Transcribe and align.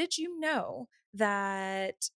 did 0.00 0.16
you 0.16 0.40
know 0.40 0.88
that 1.12 2.08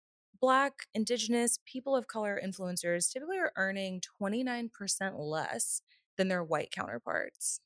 Black, 0.40 0.86
Indigenous, 0.94 1.58
people 1.67 1.96
of 1.96 2.06
color 2.06 2.40
influencers 2.40 3.12
typically 3.12 3.38
are 3.38 3.50
earning 3.56 4.00
29% 4.22 4.70
less 5.18 5.82
than 6.16 6.29
their 6.29 6.45
white 6.45 6.71
counterparts? 6.71 7.58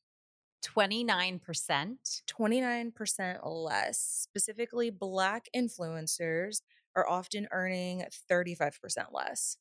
29%. 0.65 2.23
29% 2.27 3.39
less. 3.45 4.01
Specifically, 4.01 4.89
Black 4.89 5.51
influencers 5.55 6.63
are 6.97 7.07
often 7.07 7.47
earning 7.53 8.03
35% 8.33 9.13
less. 9.13 9.59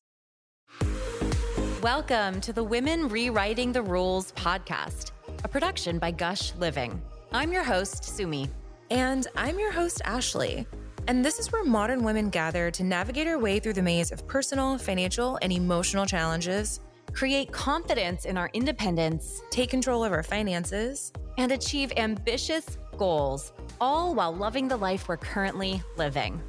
Welcome 1.81 2.39
to 2.39 2.53
the 2.53 2.63
Women 2.63 3.09
Rewriting 3.09 3.73
the 3.73 3.81
Rules 3.81 4.31
podcast, 4.31 5.11
a 5.43 5.49
production 5.49 5.99
by 5.99 6.11
Gush 6.11 6.55
Living. 6.55 7.01
I'm 7.33 7.51
your 7.51 7.63
host, 7.65 8.05
Sumi. 8.05 8.49
And 8.91 9.25
I'm 9.35 9.57
your 9.57 9.71
host, 9.71 10.01
Ashley. 10.05 10.67
And 11.07 11.25
this 11.25 11.39
is 11.39 11.51
where 11.51 11.63
modern 11.63 12.03
women 12.03 12.29
gather 12.29 12.69
to 12.71 12.83
navigate 12.83 13.27
our 13.27 13.39
way 13.39 13.59
through 13.59 13.73
the 13.73 13.81
maze 13.81 14.11
of 14.11 14.27
personal, 14.27 14.77
financial, 14.77 15.39
and 15.41 15.51
emotional 15.51 16.05
challenges, 16.05 16.79
create 17.11 17.51
confidence 17.51 18.25
in 18.25 18.37
our 18.37 18.49
independence, 18.53 19.41
take 19.49 19.71
control 19.71 20.03
of 20.03 20.11
our 20.11 20.21
finances, 20.21 21.11
and 21.39 21.51
achieve 21.51 21.93
ambitious 21.97 22.77
goals, 22.97 23.53
all 23.81 24.13
while 24.13 24.35
loving 24.35 24.67
the 24.67 24.77
life 24.77 25.07
we're 25.07 25.17
currently 25.17 25.81
living. 25.97 26.39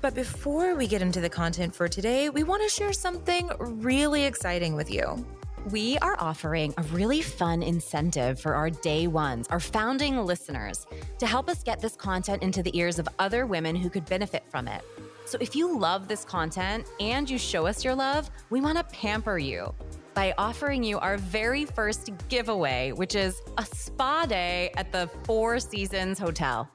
But 0.00 0.14
before 0.14 0.74
we 0.74 0.88
get 0.88 1.00
into 1.00 1.20
the 1.20 1.30
content 1.30 1.74
for 1.74 1.88
today, 1.88 2.28
we 2.28 2.42
want 2.42 2.62
to 2.62 2.68
share 2.68 2.92
something 2.92 3.50
really 3.58 4.24
exciting 4.24 4.74
with 4.74 4.90
you 4.90 5.24
we 5.70 5.96
are 5.98 6.16
offering 6.18 6.74
a 6.76 6.82
really 6.84 7.22
fun 7.22 7.62
incentive 7.62 8.38
for 8.38 8.54
our 8.54 8.68
day 8.68 9.06
ones, 9.06 9.46
our 9.48 9.60
founding 9.60 10.18
listeners, 10.18 10.86
to 11.18 11.26
help 11.26 11.48
us 11.48 11.62
get 11.62 11.80
this 11.80 11.96
content 11.96 12.42
into 12.42 12.62
the 12.62 12.76
ears 12.76 12.98
of 12.98 13.08
other 13.18 13.46
women 13.46 13.74
who 13.74 13.88
could 13.88 14.04
benefit 14.04 14.44
from 14.48 14.68
it. 14.68 14.84
So 15.24 15.38
if 15.40 15.56
you 15.56 15.78
love 15.78 16.06
this 16.06 16.24
content 16.24 16.86
and 17.00 17.28
you 17.28 17.38
show 17.38 17.66
us 17.66 17.82
your 17.82 17.94
love, 17.94 18.30
we 18.50 18.60
want 18.60 18.76
to 18.76 18.84
pamper 18.84 19.38
you 19.38 19.74
by 20.12 20.34
offering 20.36 20.84
you 20.84 20.98
our 20.98 21.16
very 21.16 21.64
first 21.64 22.10
giveaway, 22.28 22.92
which 22.92 23.14
is 23.14 23.40
a 23.56 23.64
spa 23.64 24.26
day 24.26 24.70
at 24.76 24.92
the 24.92 25.08
Four 25.24 25.58
Seasons 25.60 26.18
Hotel. 26.18 26.68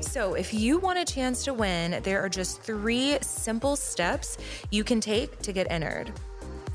So, 0.00 0.34
if 0.34 0.54
you 0.54 0.78
want 0.78 0.98
a 0.98 1.04
chance 1.04 1.44
to 1.44 1.52
win, 1.52 2.02
there 2.02 2.20
are 2.22 2.28
just 2.28 2.62
three 2.62 3.18
simple 3.20 3.76
steps 3.76 4.38
you 4.70 4.84
can 4.84 5.00
take 5.00 5.38
to 5.40 5.52
get 5.52 5.66
entered 5.70 6.12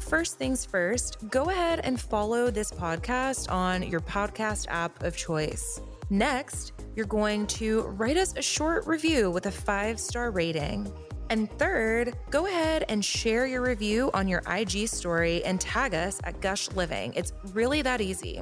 first 0.08 0.38
things 0.38 0.66
first, 0.66 1.18
go 1.30 1.50
ahead 1.50 1.82
and 1.84 2.00
follow 2.00 2.50
this 2.50 2.72
podcast 2.72 3.52
on 3.52 3.84
your 3.84 4.00
podcast 4.00 4.66
app 4.70 5.04
of 5.04 5.18
choice. 5.18 5.82
Next, 6.10 6.72
you're 6.96 7.06
going 7.06 7.46
to 7.48 7.82
write 7.82 8.16
us 8.16 8.34
a 8.38 8.42
short 8.42 8.88
review 8.88 9.30
with 9.30 9.48
a 9.48 9.52
five 9.52 10.00
star 10.00 10.32
rating. 10.32 10.92
And 11.30 11.52
third, 11.60 12.16
go 12.30 12.46
ahead 12.46 12.86
and 12.88 13.04
share 13.04 13.46
your 13.46 13.62
review 13.62 14.10
on 14.14 14.30
your 14.30 14.42
IG 14.50 14.88
story 14.88 15.44
and 15.44 15.60
tag 15.60 15.94
us 15.94 16.22
at 16.24 16.40
Gush 16.40 16.72
Living. 16.72 17.12
It's 17.14 17.34
really 17.52 17.82
that 17.82 18.00
easy. 18.00 18.42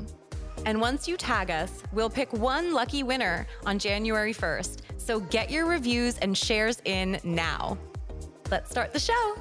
And 0.67 0.79
once 0.79 1.07
you 1.07 1.17
tag 1.17 1.49
us, 1.49 1.81
we'll 1.93 2.11
pick 2.11 2.31
one 2.31 2.73
lucky 2.73 3.01
winner 3.01 3.47
on 3.65 3.79
January 3.79 4.33
1st. 4.33 4.81
So 4.97 5.19
get 5.19 5.49
your 5.49 5.65
reviews 5.65 6.19
and 6.19 6.37
shares 6.37 6.79
in 6.85 7.19
now. 7.23 7.77
Let's 8.51 8.69
start 8.69 8.93
the 8.93 8.99
show. 8.99 9.35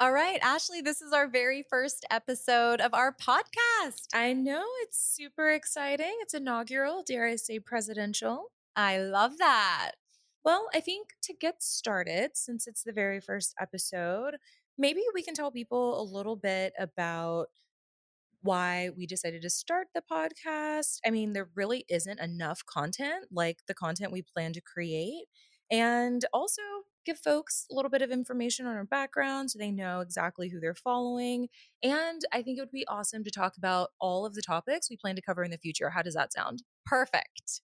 All 0.00 0.12
right, 0.12 0.38
Ashley, 0.42 0.80
this 0.80 1.02
is 1.02 1.12
our 1.12 1.26
very 1.26 1.64
first 1.68 2.06
episode 2.10 2.80
of 2.80 2.94
our 2.94 3.12
podcast. 3.12 4.06
I 4.14 4.32
know 4.32 4.64
it's 4.82 4.96
super 4.98 5.50
exciting. 5.50 6.14
It's 6.20 6.34
inaugural, 6.34 7.02
dare 7.04 7.26
I 7.26 7.34
say, 7.36 7.58
presidential. 7.58 8.52
I 8.76 8.98
love 8.98 9.38
that. 9.38 9.92
Well, 10.44 10.68
I 10.72 10.78
think 10.80 11.08
to 11.22 11.34
get 11.34 11.62
started, 11.64 12.32
since 12.36 12.68
it's 12.68 12.84
the 12.84 12.92
very 12.92 13.20
first 13.20 13.54
episode, 13.60 14.36
maybe 14.78 15.02
we 15.14 15.22
can 15.22 15.34
tell 15.34 15.50
people 15.50 16.00
a 16.00 16.04
little 16.04 16.36
bit 16.36 16.74
about 16.78 17.48
why 18.42 18.90
we 18.96 19.06
decided 19.06 19.42
to 19.42 19.50
start 19.50 19.88
the 19.94 20.02
podcast. 20.10 20.98
I 21.04 21.10
mean, 21.10 21.32
there 21.32 21.48
really 21.56 21.84
isn't 21.88 22.20
enough 22.20 22.64
content 22.64 23.26
like 23.32 23.58
the 23.66 23.74
content 23.74 24.12
we 24.12 24.22
plan 24.22 24.52
to 24.52 24.60
create. 24.60 25.26
And 25.70 26.24
also, 26.32 26.62
give 27.04 27.18
folks 27.18 27.66
a 27.70 27.74
little 27.74 27.90
bit 27.90 28.02
of 28.02 28.10
information 28.10 28.66
on 28.66 28.74
our 28.76 28.84
background 28.84 29.50
so 29.50 29.58
they 29.58 29.70
know 29.70 30.00
exactly 30.00 30.48
who 30.48 30.60
they're 30.60 30.74
following. 30.74 31.48
And 31.82 32.20
I 32.32 32.42
think 32.42 32.58
it 32.58 32.62
would 32.62 32.70
be 32.70 32.86
awesome 32.86 33.24
to 33.24 33.30
talk 33.30 33.56
about 33.56 33.90
all 34.00 34.26
of 34.26 34.34
the 34.34 34.42
topics 34.42 34.90
we 34.90 34.96
plan 34.96 35.16
to 35.16 35.22
cover 35.22 35.42
in 35.42 35.50
the 35.50 35.58
future. 35.58 35.90
How 35.90 36.02
does 36.02 36.14
that 36.14 36.32
sound? 36.32 36.62
Perfect. 36.84 37.60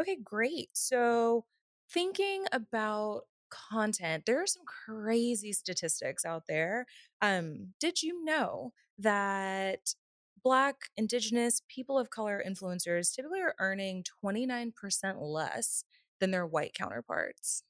Okay, 0.00 0.16
great. 0.22 0.70
So, 0.74 1.44
thinking 1.90 2.44
about 2.52 3.22
content, 3.50 4.24
there 4.26 4.42
are 4.42 4.46
some 4.46 4.62
crazy 4.66 5.52
statistics 5.52 6.24
out 6.24 6.44
there. 6.48 6.86
Um, 7.20 7.74
did 7.80 8.02
you 8.02 8.24
know 8.24 8.72
that 8.98 9.94
Black, 10.42 10.76
Indigenous, 10.96 11.62
people 11.68 11.98
of 11.98 12.10
color 12.10 12.42
influencers 12.46 13.14
typically 13.14 13.40
are 13.40 13.54
earning 13.58 14.04
29% 14.24 15.18
less 15.20 15.84
than 16.20 16.30
their 16.30 16.46
white 16.46 16.74
counterparts? 16.74 17.62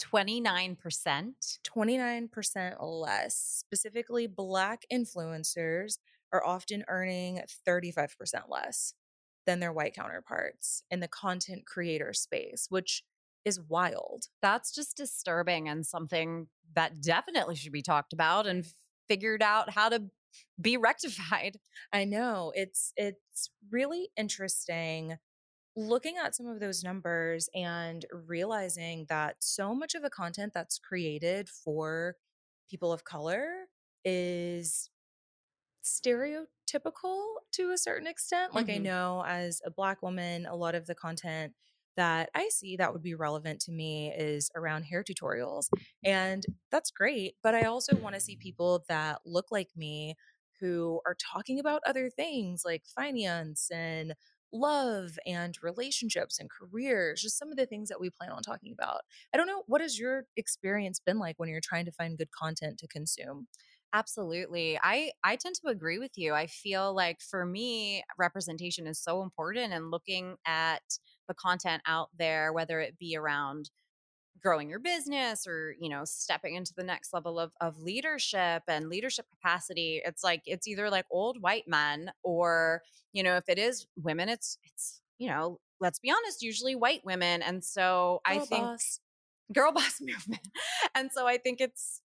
29%. 0.00 1.58
29% 1.64 2.76
less. 2.80 3.36
Specifically, 3.36 4.26
Black 4.26 4.82
influencers 4.92 5.98
are 6.32 6.44
often 6.44 6.84
earning 6.88 7.40
35% 7.66 8.08
less 8.48 8.94
than 9.46 9.60
their 9.60 9.72
white 9.72 9.94
counterparts 9.94 10.82
in 10.90 11.00
the 11.00 11.08
content 11.08 11.64
creator 11.66 12.12
space, 12.12 12.66
which 12.68 13.04
is 13.44 13.60
wild. 13.60 14.24
That's 14.42 14.74
just 14.74 14.96
disturbing 14.96 15.68
and 15.68 15.86
something 15.86 16.48
that 16.74 17.00
definitely 17.00 17.54
should 17.54 17.72
be 17.72 17.82
talked 17.82 18.12
about 18.12 18.46
and 18.46 18.66
figured 19.08 19.42
out 19.42 19.70
how 19.70 19.88
to 19.88 20.02
be 20.60 20.76
rectified. 20.76 21.58
I 21.92 22.04
know. 22.04 22.52
It's 22.54 22.92
it's 22.96 23.50
really 23.70 24.08
interesting 24.16 25.16
looking 25.76 26.16
at 26.16 26.34
some 26.34 26.46
of 26.46 26.58
those 26.58 26.82
numbers 26.82 27.48
and 27.54 28.04
realizing 28.10 29.06
that 29.08 29.36
so 29.40 29.74
much 29.74 29.94
of 29.94 30.02
the 30.02 30.10
content 30.10 30.52
that's 30.54 30.78
created 30.78 31.48
for 31.48 32.16
people 32.68 32.92
of 32.92 33.04
color 33.04 33.66
is 34.04 34.90
stereotypical 35.84 37.24
to 37.52 37.70
a 37.70 37.78
certain 37.78 38.06
extent. 38.06 38.54
Like, 38.54 38.66
mm-hmm. 38.66 38.76
I 38.76 38.78
know 38.78 39.24
as 39.26 39.60
a 39.64 39.70
Black 39.70 40.02
woman, 40.02 40.46
a 40.46 40.56
lot 40.56 40.74
of 40.74 40.86
the 40.86 40.94
content 40.94 41.52
that 41.96 42.30
I 42.34 42.48
see 42.50 42.76
that 42.76 42.92
would 42.92 43.02
be 43.02 43.14
relevant 43.14 43.60
to 43.60 43.72
me 43.72 44.12
is 44.16 44.50
around 44.54 44.84
hair 44.84 45.02
tutorials. 45.02 45.68
And 46.04 46.44
that's 46.70 46.90
great. 46.90 47.34
But 47.42 47.54
I 47.54 47.62
also 47.62 47.96
want 47.96 48.14
to 48.14 48.20
see 48.20 48.36
people 48.36 48.84
that 48.88 49.20
look 49.24 49.46
like 49.50 49.70
me 49.76 50.16
who 50.60 51.00
are 51.06 51.16
talking 51.32 51.58
about 51.58 51.82
other 51.86 52.10
things 52.10 52.62
like 52.64 52.82
finance 52.94 53.70
and 53.72 54.14
love 54.52 55.18
and 55.26 55.56
relationships 55.62 56.38
and 56.38 56.50
careers, 56.50 57.22
just 57.22 57.38
some 57.38 57.50
of 57.50 57.56
the 57.56 57.66
things 57.66 57.88
that 57.88 58.00
we 58.00 58.10
plan 58.10 58.30
on 58.30 58.42
talking 58.42 58.72
about. 58.72 59.02
I 59.32 59.36
don't 59.36 59.46
know, 59.46 59.64
what 59.66 59.80
has 59.80 59.98
your 59.98 60.24
experience 60.36 61.00
been 61.00 61.18
like 61.18 61.38
when 61.38 61.48
you're 61.48 61.60
trying 61.62 61.84
to 61.86 61.92
find 61.92 62.18
good 62.18 62.30
content 62.30 62.78
to 62.80 62.88
consume? 62.88 63.48
Absolutely. 63.92 64.78
I 64.82 65.12
I 65.24 65.36
tend 65.36 65.54
to 65.56 65.68
agree 65.68 65.98
with 65.98 66.18
you. 66.18 66.34
I 66.34 66.46
feel 66.46 66.92
like 66.94 67.20
for 67.22 67.46
me 67.46 68.02
representation 68.18 68.86
is 68.86 68.98
so 69.02 69.22
important 69.22 69.72
and 69.72 69.90
looking 69.90 70.36
at 70.44 70.98
the 71.28 71.34
content 71.34 71.82
out 71.86 72.10
there 72.16 72.52
whether 72.52 72.80
it 72.80 72.98
be 72.98 73.16
around 73.16 73.70
growing 74.46 74.70
your 74.70 74.78
business 74.78 75.44
or 75.44 75.74
you 75.80 75.88
know 75.88 76.02
stepping 76.04 76.54
into 76.54 76.72
the 76.76 76.84
next 76.84 77.12
level 77.12 77.36
of, 77.36 77.50
of 77.60 77.80
leadership 77.80 78.62
and 78.68 78.88
leadership 78.88 79.26
capacity 79.28 80.00
it's 80.04 80.22
like 80.22 80.40
it's 80.46 80.68
either 80.68 80.88
like 80.88 81.04
old 81.10 81.42
white 81.42 81.66
men 81.66 82.12
or 82.22 82.80
you 83.12 83.24
know 83.24 83.36
if 83.36 83.48
it 83.48 83.58
is 83.58 83.88
women 84.00 84.28
it's 84.28 84.56
it's 84.62 85.00
you 85.18 85.28
know 85.28 85.58
let's 85.80 85.98
be 85.98 86.12
honest 86.12 86.42
usually 86.42 86.76
white 86.76 87.04
women 87.04 87.42
and 87.42 87.64
so 87.64 88.20
girl 88.24 88.36
i 88.36 88.38
think 88.38 88.62
boss. 88.62 89.00
girl 89.52 89.72
boss 89.72 89.98
movement 90.00 90.46
and 90.94 91.10
so 91.12 91.26
i 91.26 91.36
think 91.36 91.60
it's 91.60 92.00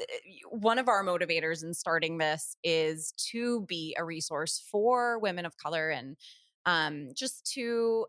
eh, 0.00 0.04
one 0.50 0.80
of 0.80 0.88
our 0.88 1.04
motivators 1.04 1.62
in 1.62 1.72
starting 1.72 2.18
this 2.18 2.56
is 2.64 3.12
to 3.30 3.64
be 3.68 3.94
a 3.96 4.04
resource 4.04 4.60
for 4.68 5.20
women 5.20 5.46
of 5.46 5.56
color 5.58 5.90
and 5.90 6.16
um, 6.66 7.10
just 7.14 7.48
to 7.54 8.06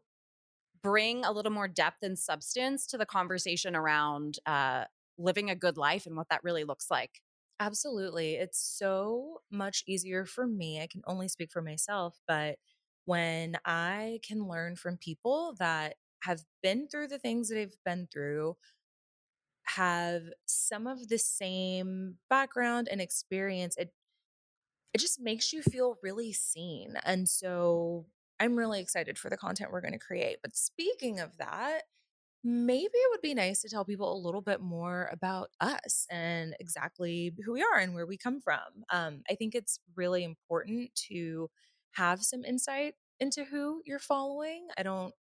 bring 0.83 1.25
a 1.25 1.31
little 1.31 1.51
more 1.51 1.67
depth 1.67 2.03
and 2.03 2.19
substance 2.19 2.85
to 2.87 2.97
the 2.97 3.05
conversation 3.07 3.75
around 3.75 4.39
uh, 4.45 4.85
living 5.17 5.49
a 5.49 5.55
good 5.55 5.77
life 5.77 6.05
and 6.05 6.17
what 6.17 6.29
that 6.29 6.43
really 6.43 6.65
looks 6.65 6.91
like. 6.91 7.21
Absolutely. 7.59 8.35
It's 8.35 8.59
so 8.59 9.41
much 9.49 9.83
easier 9.87 10.25
for 10.25 10.47
me. 10.47 10.81
I 10.81 10.87
can 10.87 11.01
only 11.05 11.27
speak 11.27 11.51
for 11.51 11.61
myself, 11.61 12.19
but 12.27 12.57
when 13.05 13.57
I 13.65 14.19
can 14.23 14.47
learn 14.47 14.75
from 14.75 14.97
people 14.97 15.55
that 15.59 15.97
have 16.23 16.43
been 16.61 16.87
through 16.87 17.07
the 17.09 17.19
things 17.19 17.49
that 17.49 17.59
I've 17.59 17.75
been 17.85 18.07
through, 18.11 18.57
have 19.65 20.23
some 20.45 20.87
of 20.87 21.07
the 21.07 21.17
same 21.17 22.17
background 22.29 22.87
and 22.91 23.01
experience, 23.01 23.77
it 23.77 23.93
it 24.93 24.99
just 24.99 25.19
makes 25.19 25.51
you 25.53 25.61
feel 25.63 25.97
really 26.03 26.31
seen. 26.33 26.95
And 27.03 27.27
so 27.27 28.05
I'm 28.43 28.55
really 28.57 28.81
excited 28.81 29.17
for 29.17 29.29
the 29.29 29.37
content 29.37 29.71
we're 29.71 29.81
going 29.81 29.93
to 29.93 29.99
create. 29.99 30.37
But 30.41 30.55
speaking 30.55 31.19
of 31.19 31.37
that, 31.37 31.83
maybe 32.43 32.91
it 32.93 33.11
would 33.11 33.21
be 33.21 33.33
nice 33.33 33.61
to 33.61 33.69
tell 33.69 33.85
people 33.85 34.13
a 34.13 34.19
little 34.25 34.41
bit 34.41 34.61
more 34.61 35.09
about 35.11 35.49
us 35.61 36.05
and 36.11 36.55
exactly 36.59 37.33
who 37.45 37.53
we 37.53 37.63
are 37.63 37.79
and 37.79 37.93
where 37.95 38.05
we 38.05 38.17
come 38.17 38.41
from. 38.41 38.83
Um, 38.91 39.23
I 39.29 39.35
think 39.35 39.55
it's 39.55 39.79
really 39.95 40.23
important 40.23 40.93
to 41.09 41.49
have 41.93 42.23
some 42.23 42.43
insight 42.45 42.95
into 43.19 43.45
who 43.45 43.81
you're 43.85 43.99
following. 43.99 44.67
I 44.77 44.83
don't 44.83 45.13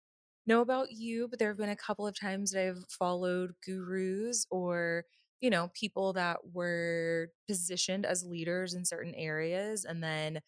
know 0.48 0.62
about 0.62 0.92
you, 0.92 1.28
but 1.28 1.40
there 1.40 1.50
have 1.50 1.58
been 1.58 1.70
a 1.70 1.76
couple 1.76 2.08
of 2.08 2.20
times 2.20 2.52
that 2.52 2.68
I've 2.68 2.86
followed 2.90 3.54
gurus 3.66 4.46
or, 4.50 5.06
you 5.40 5.50
know, 5.50 5.70
people 5.74 6.14
that 6.14 6.40
were 6.54 7.30
positioned 7.48 8.06
as 8.06 8.26
leaders 8.26 8.74
in 8.74 8.86
certain 8.86 9.14
areas. 9.16 9.86
And 9.86 10.04
then 10.04 10.40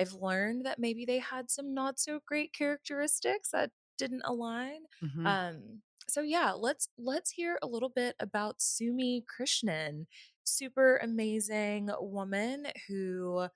I've 0.00 0.14
learned 0.14 0.66
that 0.66 0.78
maybe 0.80 1.04
they 1.04 1.18
had 1.20 1.50
some 1.50 1.74
not 1.74 2.00
so 2.00 2.20
great 2.26 2.52
characteristics 2.54 3.50
that 3.52 3.72
didn't 3.98 4.22
align. 4.24 4.84
Mhm. 5.00 5.40
Um, 5.40 5.82
so 6.08 6.22
yeah, 6.22 6.52
let's 6.52 6.88
let's 6.98 7.30
hear 7.32 7.58
a 7.62 7.66
little 7.68 7.90
bit 7.90 8.16
about 8.20 8.60
Sumi 8.62 9.22
Krishnan, 9.22 10.06
super 10.44 10.96
amazing 10.98 11.90
woman 12.00 12.66
who 12.88 13.48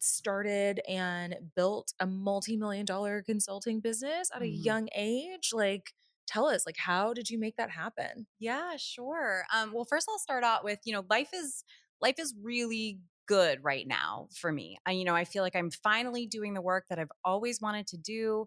started 0.00 0.80
and 0.88 1.52
built 1.56 1.92
a 2.00 2.06
multi-million 2.06 2.86
dollar 2.86 3.22
consulting 3.22 3.80
business 3.80 4.30
at 4.34 4.42
a 4.42 4.48
Mhm. 4.48 4.48
young 4.48 4.88
age. 4.94 5.50
Like 5.52 5.94
tell 6.26 6.46
us 6.46 6.66
like 6.66 6.76
how 6.78 7.14
did 7.14 7.30
you 7.30 7.38
make 7.38 7.56
that 7.56 7.70
happen? 7.70 8.26
Yeah, 8.38 8.76
sure. 8.76 9.44
Um, 9.52 9.72
well, 9.72 9.84
first 9.84 10.08
I'll 10.08 10.18
start 10.18 10.44
out 10.44 10.64
with, 10.64 10.80
you 10.84 10.92
know, 10.92 11.04
life 11.10 11.30
is 11.34 11.64
life 12.00 12.18
is 12.18 12.34
really 12.40 13.00
good 13.28 13.62
right 13.62 13.86
now 13.86 14.28
for 14.34 14.50
me. 14.52 14.78
I, 14.86 14.92
you 14.92 15.04
know, 15.04 15.14
I 15.14 15.24
feel 15.24 15.44
like 15.44 15.54
I'm 15.56 15.70
finally 15.70 16.26
doing 16.26 16.54
the 16.54 16.62
work 16.62 16.86
that 16.90 16.98
I've 16.98 17.12
always 17.24 17.60
wanted 17.60 17.86
to 17.88 17.98
do 17.98 18.46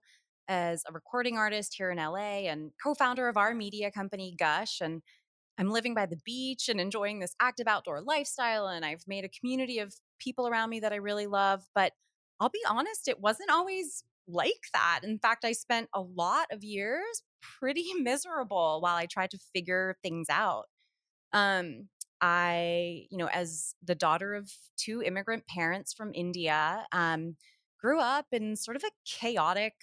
as 0.50 0.83
a 0.89 0.94
recording 0.94 1.38
artist 1.38 1.75
here 1.78 1.92
in 1.92 2.00
LA 2.00 2.50
and 2.50 2.72
co-founder 2.83 3.30
of 3.30 3.38
our 3.38 3.54
media 3.54 3.92
company 3.92 4.36
Gush 4.38 4.81
and 4.81 5.01
I'm 5.57 5.69
living 5.69 5.94
by 5.94 6.06
the 6.07 6.19
beach 6.25 6.69
and 6.69 6.81
enjoying 6.81 7.19
this 7.19 7.36
active 7.42 7.68
outdoor 7.68 8.01
lifestyle 8.01 8.68
and 8.68 8.86
I've 8.86 9.04
made 9.07 9.25
a 9.25 9.30
community 9.30 9.80
of 9.80 9.94
people 10.19 10.48
around 10.48 10.69
me 10.69 10.80
that 10.80 10.94
I 10.94 10.98
really 10.98 11.27
love, 11.27 11.63
but 11.75 11.94
I'll 12.39 12.50
be 12.50 12.63
honest, 12.68 13.07
it 13.07 13.19
wasn't 13.19 13.51
always 13.51 14.04
like 14.27 14.54
that. 14.74 15.01
In 15.04 15.19
fact, 15.19 15.45
I 15.45 15.51
spent 15.51 15.89
a 15.94 16.01
lot 16.01 16.48
of 16.51 16.63
years 16.63 17.24
pretty 17.60 17.94
miserable 18.00 18.80
while 18.81 18.95
I 18.95 19.06
tried 19.06 19.31
to 19.31 19.39
figure 19.54 19.95
things 20.04 20.27
out. 20.30 20.66
Um, 21.34 21.89
I, 22.21 23.07
you 23.09 23.18
know, 23.18 23.27
as 23.27 23.75
the 23.83 23.95
daughter 23.95 24.35
of 24.35 24.51
two 24.77 25.01
immigrant 25.01 25.47
parents 25.47 25.94
from 25.94 26.12
India, 26.13 26.85
um, 26.91 27.35
grew 27.79 28.00
up 28.00 28.27
in 28.31 28.56
sort 28.56 28.77
of 28.77 28.83
a 28.83 28.91
chaotic 29.06 29.73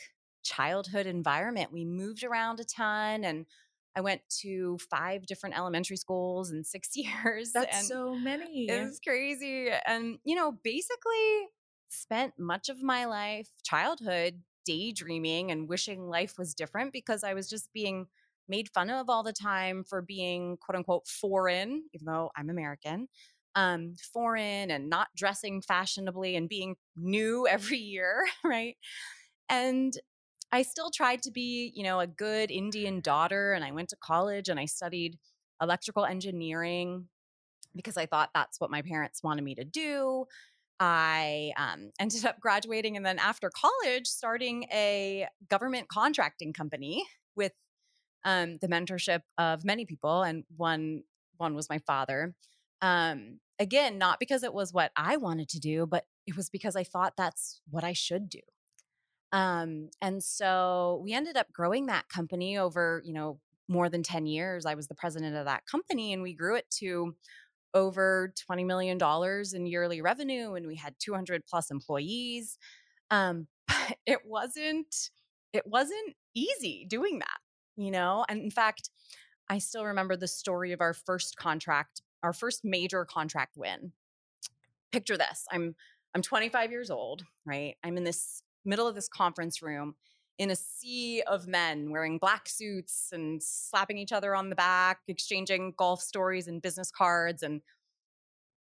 childhood 0.45 1.07
environment. 1.07 1.73
We 1.73 1.85
moved 1.85 2.23
around 2.23 2.61
a 2.61 2.65
ton 2.65 3.25
and 3.25 3.47
I 3.97 4.01
went 4.01 4.23
to 4.43 4.79
five 4.89 5.27
different 5.27 5.59
elementary 5.59 5.97
schools 5.97 6.53
in 6.53 6.63
six 6.63 6.91
years. 6.97 7.53
That's 7.53 7.89
so 7.89 8.15
many. 8.15 8.69
it 8.69 8.85
was 8.85 9.01
crazy. 9.05 9.69
And, 9.87 10.19
you 10.25 10.37
know, 10.37 10.53
basically 10.63 11.49
spent 11.89 12.39
much 12.39 12.69
of 12.69 12.83
my 12.83 13.07
life, 13.07 13.49
childhood, 13.65 14.43
daydreaming 14.65 15.51
and 15.51 15.69
wishing 15.69 16.09
life 16.09 16.37
was 16.39 16.55
different 16.55 16.93
because 16.93 17.25
I 17.25 17.35
was 17.35 17.49
just 17.49 17.73
being 17.73 18.07
made 18.49 18.69
fun 18.73 18.91
of 18.91 19.09
all 19.09 19.23
the 19.23 19.33
time 19.33 19.85
for 19.85 20.03
being 20.03 20.57
quote 20.59 20.77
unquote 20.77 21.07
foreign, 21.07 21.85
even 21.93 22.07
though 22.07 22.31
I'm 22.37 22.51
American, 22.51 23.09
um, 23.55 23.95
foreign 24.13 24.71
and 24.71 24.89
not 24.89 25.09
dressing 25.17 25.63
fashionably 25.63 26.37
and 26.37 26.49
being 26.49 26.77
new 26.97 27.47
every 27.51 27.79
year, 27.79 28.25
right? 28.45 28.77
And 29.49 29.93
I 30.53 30.63
still 30.63 30.91
tried 30.91 31.23
to 31.23 31.31
be, 31.31 31.73
you 31.75 31.83
know, 31.83 32.01
a 32.01 32.07
good 32.07 32.51
Indian 32.51 33.01
daughter. 33.01 33.53
And 33.53 33.65
I 33.65 33.73
went 33.73 33.91
to 33.91 33.97
college 33.97 34.49
and 34.49 34.59
I 34.59 34.65
studied 34.65 35.19
electrical 35.61 36.05
engineering 36.05 37.09
because 37.75 37.97
I 37.97 38.07
thought 38.07 38.31
that's 38.35 38.61
what 38.61 38.71
my 38.71 38.83
parents 38.83 39.23
wanted 39.23 39.45
me 39.45 39.55
to 39.57 39.65
do. 39.65 40.25
I 40.81 41.53
um, 41.57 41.91
ended 42.01 42.25
up 42.25 42.41
graduating 42.41 42.97
and 42.97 43.05
then 43.05 43.19
after 43.19 43.51
college, 43.51 44.07
starting 44.07 44.65
a 44.73 45.27
government 45.49 45.89
contracting 45.89 46.53
company 46.53 47.05
with 47.37 47.53
um, 48.25 48.59
the 48.61 48.69
mentorship 48.69 49.21
of 49.37 49.65
many 49.65 49.85
people, 49.85 50.23
and 50.23 50.45
one 50.57 51.03
one 51.37 51.55
was 51.55 51.69
my 51.69 51.79
father. 51.79 52.35
Um, 52.83 53.41
again, 53.59 53.99
not 53.99 54.19
because 54.19 54.43
it 54.43 54.55
was 54.55 54.73
what 54.73 54.93
I 54.97 55.17
wanted 55.17 55.49
to 55.51 55.61
do, 55.61 55.87
but 55.87 56.05
it 56.27 56.37
was 56.37 56.51
because 56.51 56.77
I 56.77 56.85
thought 56.85 57.15
that's 57.17 57.61
what 57.71 57.85
I 57.85 57.93
should 57.93 58.29
do. 58.29 58.41
Um, 59.33 59.91
and 60.01 60.23
so 60.23 61.01
we 61.05 61.13
ended 61.13 61.37
up 61.37 61.53
growing 61.53 61.87
that 61.87 62.09
company 62.09 62.59
over, 62.59 63.03
you 63.05 63.13
know, 63.13 63.41
more 63.69 63.89
than 63.89 64.03
10 64.03 64.27
years. 64.27 64.65
I 64.65 64.75
was 64.75 64.89
the 64.89 64.95
president 64.95 65.37
of 65.37 65.45
that 65.45 65.67
company 65.67 66.13
and 66.13 66.23
we 66.23 66.33
grew 66.33 66.57
it 66.57 66.71
to 66.79 67.15
over 67.75 68.33
$20 68.51 68.65
million 68.65 68.99
in 69.55 69.67
yearly 69.67 70.01
revenue 70.01 70.55
and 70.55 70.67
we 70.67 70.77
had 70.77 70.95
200 70.99 71.45
plus 71.47 71.71
employees. 71.71 72.57
Um, 73.11 73.47
but 73.69 73.99
it 74.07 74.21
wasn't, 74.25 75.11
it 75.53 75.67
wasn't 75.67 76.15
easy 76.35 76.87
doing 76.89 77.19
that, 77.19 77.39
you 77.79 77.91
know? 77.91 78.25
And 78.29 78.43
in 78.43 78.51
fact, 78.51 78.91
I 79.49 79.59
still 79.59 79.85
remember 79.85 80.17
the 80.17 80.29
story 80.29 80.73
of 80.73 80.81
our 80.81 80.93
first 80.93 81.37
contract, 81.37 82.03
our 82.23 82.33
first 82.33 82.65
major 82.65 83.05
contract 83.05 83.57
win. 83.57 83.93
Picture 84.93 85.17
this. 85.17 85.47
I'm 85.51 85.75
I'm 86.15 86.23
25 86.23 86.71
years 86.71 86.91
old, 86.91 87.23
right? 87.47 87.77
I'm 87.85 87.97
in 87.97 88.05
this 88.05 88.43
middle 88.65 88.87
of 88.87 88.95
this 88.95 89.09
conference 89.09 89.63
room 89.63 89.95
in 90.39 90.51
a 90.51 90.57
sea 90.57 91.23
of 91.27 91.47
men 91.47 91.91
wearing 91.91 92.19
black 92.19 92.49
suits 92.49 93.11
and 93.13 93.43
slapping 93.43 93.99
each 93.99 94.13
other 94.13 94.35
on 94.35 94.49
the 94.49 94.57
back, 94.57 95.01
exchanging 95.09 95.75
golf 95.77 96.01
stories 96.01 96.49
and 96.49 96.63
business 96.63 96.91
cards. 96.91 97.43
And 97.43 97.61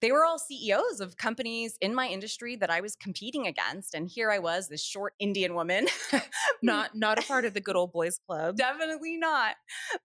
they 0.01 0.11
were 0.11 0.25
all 0.25 0.37
CEOs 0.37 0.99
of 0.99 1.17
companies 1.17 1.77
in 1.81 1.95
my 1.95 2.07
industry 2.07 2.55
that 2.57 2.69
I 2.69 2.81
was 2.81 2.95
competing 2.95 3.47
against. 3.47 3.93
And 3.93 4.09
here 4.09 4.29
I 4.29 4.39
was, 4.39 4.67
this 4.67 4.83
short 4.83 5.13
Indian 5.19 5.55
woman, 5.55 5.87
Not 6.61 6.95
not 6.95 7.19
a 7.19 7.21
part 7.21 7.45
of 7.45 7.53
the 7.53 7.61
good 7.61 7.75
old 7.75 7.91
boys 7.91 8.19
club. 8.27 8.57
definitely 8.57 9.17
not 9.17 9.55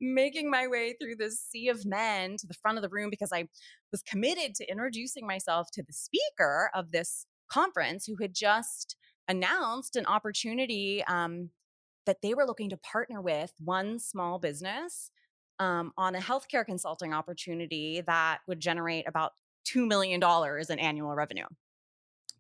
making 0.01 0.51
my 0.51 0.67
way 0.67 0.95
through 1.01 1.17
this 1.17 1.41
sea 1.41 1.69
of 1.69 1.85
men 1.87 2.37
to 2.39 2.47
the 2.47 2.55
front 2.55 2.79
of 2.79 2.83
the 2.83 2.89
room 2.89 3.11
because 3.11 3.31
I 3.33 3.49
was 3.93 4.03
committed 4.03 4.55
to 4.57 4.71
introducing 4.71 5.27
myself 5.27 5.69
to 5.73 5.83
the 5.83 5.93
speaker 5.93 6.71
of 6.75 6.93
this 6.93 7.27
conference 7.51 8.07
who 8.07 8.17
had 8.21 8.35
just 8.35 8.97
announced 9.29 9.97
an 9.97 10.07
opportunity 10.07 11.03
um, 11.09 11.51
that 12.07 12.19
they 12.23 12.35
were 12.35 12.47
looking 12.47 12.71
to 12.71 12.77
partner 12.77 13.21
with 13.21 13.53
one 13.59 13.99
small 13.99 14.39
business 14.39 15.11
um, 15.59 15.93
on 15.97 16.15
a 16.15 16.21
healthcare 16.21 16.65
consulting 16.65 17.13
opportunity 17.13 18.03
that 18.07 18.39
would 18.49 18.61
generate 18.61 19.07
about 19.07 19.33
$2 19.75 19.87
million 19.87 20.21
in 20.69 20.79
annual 20.79 21.15
revenue. 21.15 21.47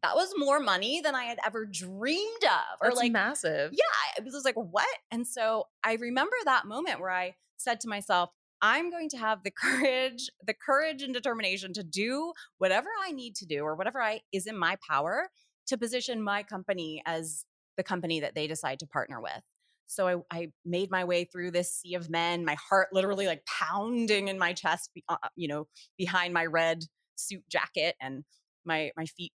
That 0.02 0.16
was 0.16 0.32
more 0.36 0.60
money 0.60 1.02
than 1.02 1.14
I 1.14 1.24
had 1.24 1.38
ever 1.44 1.66
dreamed 1.66 2.44
of. 2.44 2.78
Or 2.80 2.88
That's 2.88 2.96
like 2.96 3.12
massive. 3.12 3.72
yeah, 3.72 4.22
it 4.22 4.24
was 4.24 4.44
like, 4.44 4.54
what? 4.54 4.86
And 5.10 5.26
so 5.26 5.64
I 5.84 5.94
remember 5.94 6.36
that 6.44 6.64
moment 6.66 7.00
where 7.00 7.10
I 7.10 7.34
said 7.58 7.80
to 7.80 7.88
myself, 7.88 8.30
I'm 8.62 8.90
going 8.90 9.08
to 9.10 9.18
have 9.18 9.42
the 9.42 9.50
courage, 9.50 10.30
the 10.46 10.54
courage 10.54 11.02
and 11.02 11.12
determination 11.12 11.72
to 11.74 11.82
do 11.82 12.32
whatever 12.58 12.88
I 13.02 13.12
need 13.12 13.34
to 13.36 13.46
do 13.46 13.60
or 13.60 13.74
whatever 13.74 14.00
I 14.00 14.20
is 14.32 14.46
in 14.46 14.56
my 14.56 14.76
power 14.88 15.28
to 15.68 15.78
position 15.78 16.22
my 16.22 16.42
company 16.42 17.02
as 17.06 17.44
the 17.76 17.82
company 17.82 18.20
that 18.20 18.34
they 18.34 18.46
decide 18.46 18.78
to 18.80 18.86
partner 18.86 19.20
with. 19.20 19.40
So 19.86 20.06
I, 20.06 20.16
I 20.30 20.48
made 20.64 20.90
my 20.90 21.04
way 21.04 21.24
through 21.24 21.50
this 21.50 21.74
sea 21.74 21.94
of 21.94 22.08
men, 22.08 22.44
my 22.44 22.56
heart 22.68 22.88
literally 22.92 23.26
like 23.26 23.44
pounding 23.44 24.28
in 24.28 24.38
my 24.38 24.52
chest, 24.52 24.90
uh, 25.08 25.16
you 25.34 25.48
know, 25.48 25.66
behind 25.98 26.32
my 26.32 26.46
red 26.46 26.84
suit 27.20 27.44
jacket 27.48 27.96
and 28.00 28.24
my 28.64 28.90
my 28.96 29.06
feet 29.06 29.32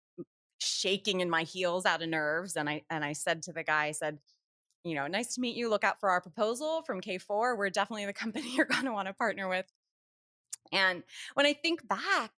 shaking 0.60 1.22
in 1.22 1.30
my 1.30 1.44
heels 1.44 1.86
out 1.86 2.02
of 2.02 2.10
nerves 2.10 2.56
and 2.56 2.70
i 2.70 2.82
and 2.90 3.04
i 3.04 3.14
said 3.14 3.44
to 3.44 3.54
the 3.54 3.64
guy 3.64 3.86
i 3.86 3.92
said 3.92 4.20
you 4.84 4.96
know 4.96 5.08
nice 5.08 5.36
to 5.36 5.42
meet 5.42 5.58
you. 5.58 5.70
Look 5.70 5.84
out 5.84 6.00
for 6.00 6.10
our 6.10 6.22
proposal 6.22 6.84
from 6.86 7.02
k4 7.02 7.58
we're 7.58 7.70
definitely 7.70 8.06
the 8.06 8.14
company 8.24 8.56
you're 8.56 8.66
going 8.66 8.86
to 8.86 8.94
want 8.94 9.08
to 9.08 9.14
partner 9.14 9.50
with. 9.50 9.66
And 10.72 11.04
when 11.34 11.46
i 11.46 11.54
think 11.54 11.88
back 11.88 12.32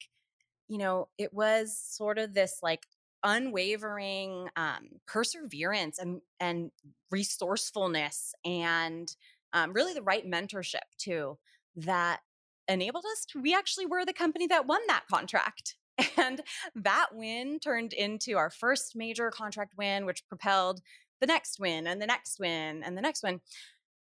you 0.68 0.78
know 0.78 1.08
it 1.18 1.34
was 1.34 1.78
sort 1.78 2.18
of 2.18 2.34
this 2.34 2.60
like 2.62 2.88
unwavering 3.24 4.50
um, 4.56 4.90
perseverance 5.06 6.00
and 6.00 6.22
and 6.40 6.72
resourcefulness 7.12 8.34
and 8.46 9.16
um, 9.54 9.74
really 9.74 9.94
the 9.94 10.02
right 10.02 10.30
mentorship 10.30 10.88
too 10.98 11.38
that 11.76 12.20
enabled 12.68 13.06
us 13.12 13.26
to 13.26 13.42
we 13.42 13.54
actually 13.54 13.86
were 13.86 14.06
the 14.06 14.14
company 14.14 14.48
that 14.48 14.68
won 14.68 14.82
that 14.88 15.04
contract 15.10 15.76
and 16.18 16.42
that 16.76 17.08
win 17.14 17.60
turned 17.60 17.94
into 17.94 18.38
our 18.38 18.50
first 18.50 18.96
major 18.96 19.32
contract 19.32 19.74
win, 19.78 20.06
which 20.06 20.28
propelled 20.28 20.82
the 21.20 21.28
next 21.28 21.60
win 21.60 21.88
and 21.88 22.02
the 22.02 22.08
next 22.08 22.40
win 22.40 22.84
and 22.84 22.98
the 22.98 23.02
next 23.02 23.24
win. 23.24 23.42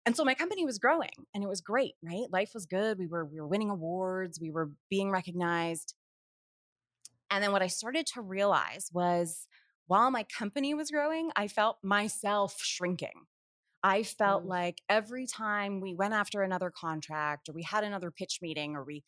And 0.06 0.16
so 0.16 0.24
my 0.24 0.34
company 0.34 0.66
was 0.66 0.80
growing 0.80 1.10
and 1.34 1.44
it 1.44 1.50
was 1.50 1.62
great, 1.62 1.94
right? 2.04 2.26
Life 2.32 2.52
was 2.54 2.66
good. 2.66 2.98
We 2.98 3.08
were 3.08 3.26
we 3.26 3.40
were 3.40 3.48
winning 3.48 3.70
awards, 3.70 4.40
we 4.42 4.52
were 4.52 4.72
being 4.90 5.12
recognized. 5.12 5.94
And 7.32 7.44
then 7.44 7.52
what 7.52 7.62
I 7.62 7.68
started 7.68 8.08
to 8.14 8.22
realize 8.22 8.90
was 8.92 9.48
while 9.88 10.10
my 10.10 10.24
company 10.24 10.74
was 10.74 10.92
growing, 10.92 11.32
I 11.36 11.48
felt 11.48 11.78
myself 11.84 12.60
shrinking. 12.62 13.28
I 13.84 14.04
felt 14.04 14.46
Oof. 14.46 14.46
like 14.46 14.82
every 14.90 15.26
time 15.26 15.80
we 15.80 15.94
went 15.94 16.14
after 16.14 16.42
another 16.42 16.70
contract 16.70 17.48
or 17.50 17.54
we 17.54 17.64
had 17.64 17.84
another 17.84 18.12
pitch 18.12 18.40
meeting 18.42 18.76
or 18.76 18.84
we 18.84 19.04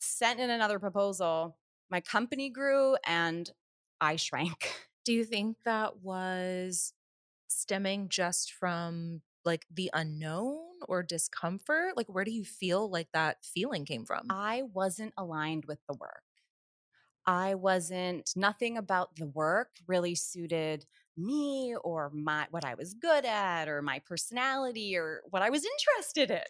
sent 0.00 0.40
in 0.40 0.50
another 0.50 0.78
proposal, 0.78 1.58
my 1.90 2.00
company 2.00 2.50
grew 2.50 2.96
and 3.06 3.50
I 4.00 4.16
shrank. 4.16 4.74
Do 5.04 5.12
you 5.12 5.24
think 5.24 5.64
that 5.64 5.98
was 5.98 6.94
stemming 7.48 8.08
just 8.08 8.52
from 8.52 9.22
like 9.44 9.66
the 9.70 9.90
unknown 9.94 10.80
or 10.88 11.02
discomfort? 11.02 11.96
Like, 11.96 12.08
where 12.08 12.24
do 12.24 12.30
you 12.32 12.44
feel 12.44 12.90
like 12.90 13.12
that 13.12 13.44
feeling 13.44 13.84
came 13.84 14.06
from? 14.06 14.36
I 14.40 14.62
wasn't 14.62 15.12
aligned 15.18 15.66
with 15.66 15.84
the 15.86 15.92
work. 15.92 16.24
I 17.26 17.54
wasn't, 17.54 18.32
nothing 18.36 18.76
about 18.76 19.16
the 19.16 19.26
work 19.26 19.76
really 19.86 20.14
suited 20.14 20.86
me 21.20 21.74
or 21.84 22.10
my 22.14 22.46
what 22.50 22.64
I 22.64 22.74
was 22.74 22.94
good 22.94 23.24
at 23.24 23.68
or 23.68 23.82
my 23.82 24.00
personality 24.00 24.96
or 24.96 25.22
what 25.30 25.42
I 25.42 25.50
was 25.50 25.64
interested 25.64 26.30
in. 26.30 26.42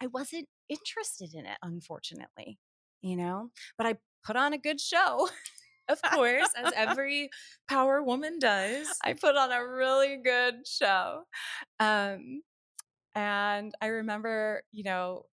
I 0.00 0.06
wasn't 0.08 0.48
interested 0.68 1.34
in 1.34 1.46
it, 1.46 1.58
unfortunately, 1.62 2.58
you 3.02 3.16
know, 3.16 3.50
but 3.76 3.86
I 3.86 3.96
put 4.24 4.36
on 4.36 4.52
a 4.52 4.58
good 4.58 4.80
show. 4.80 5.28
Of 5.90 6.02
course, 6.02 6.50
as 6.54 6.70
every 6.76 7.30
power 7.66 8.02
woman 8.02 8.38
does. 8.38 8.88
I 9.02 9.14
put 9.14 9.36
on 9.36 9.50
a 9.50 9.66
really 9.66 10.18
good 10.22 10.66
show. 10.66 11.22
Um, 11.80 12.42
and 13.14 13.72
I 13.80 13.86
remember, 13.86 14.62
you 14.70 14.84
know, 14.84 15.24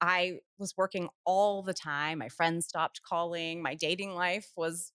I 0.00 0.40
was 0.58 0.74
working 0.76 1.08
all 1.24 1.62
the 1.62 1.74
time. 1.74 2.18
My 2.18 2.28
friends 2.28 2.66
stopped 2.66 3.02
calling. 3.02 3.62
My 3.62 3.74
dating 3.76 4.14
life 4.14 4.50
was 4.56 4.92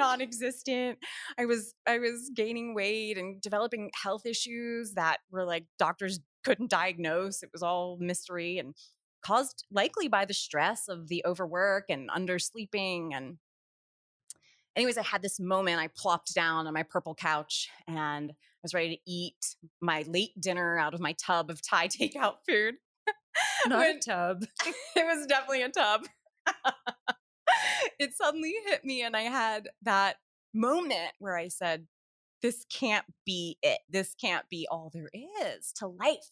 non-existent. 0.00 0.98
I 1.38 1.44
was 1.46 1.74
I 1.86 1.98
was 1.98 2.30
gaining 2.34 2.74
weight 2.74 3.18
and 3.18 3.40
developing 3.40 3.90
health 3.94 4.26
issues 4.26 4.94
that 4.94 5.18
were 5.30 5.44
like 5.44 5.66
doctors 5.78 6.20
couldn't 6.44 6.70
diagnose. 6.70 7.42
It 7.42 7.50
was 7.52 7.62
all 7.62 7.98
mystery 8.00 8.58
and 8.58 8.74
caused 9.22 9.64
likely 9.70 10.08
by 10.08 10.24
the 10.24 10.34
stress 10.34 10.88
of 10.88 11.08
the 11.08 11.22
overwork 11.26 11.84
and 11.90 12.08
undersleeping 12.10 13.10
and 13.12 13.36
anyways, 14.76 14.96
I 14.96 15.02
had 15.02 15.22
this 15.22 15.38
moment. 15.38 15.78
I 15.80 15.88
plopped 15.94 16.34
down 16.34 16.66
on 16.66 16.72
my 16.74 16.82
purple 16.82 17.14
couch 17.14 17.68
and 17.86 18.30
I 18.30 18.34
was 18.62 18.72
ready 18.74 18.96
to 18.96 19.02
eat 19.10 19.56
my 19.80 20.04
late 20.06 20.38
dinner 20.40 20.78
out 20.78 20.94
of 20.94 21.00
my 21.00 21.12
tub 21.14 21.50
of 21.50 21.60
Thai 21.62 21.88
takeout 22.00 22.36
food. 22.48 22.76
Not 23.66 23.78
When- 23.78 23.96
a 23.96 24.00
tub. 24.00 24.44
it 24.96 25.04
was 25.06 25.26
definitely 25.26 25.62
a 25.62 25.68
tub. 25.68 26.06
it 28.00 28.16
suddenly 28.16 28.54
hit 28.66 28.84
me, 28.84 29.02
and 29.02 29.14
I 29.14 29.22
had 29.22 29.68
that 29.82 30.16
moment 30.54 31.12
where 31.18 31.36
I 31.36 31.48
said, 31.48 31.86
This 32.42 32.64
can't 32.72 33.04
be 33.26 33.58
it. 33.62 33.80
This 33.88 34.14
can't 34.14 34.48
be 34.48 34.66
all 34.70 34.90
there 34.92 35.10
is 35.42 35.72
to 35.76 35.86
life. 35.86 36.30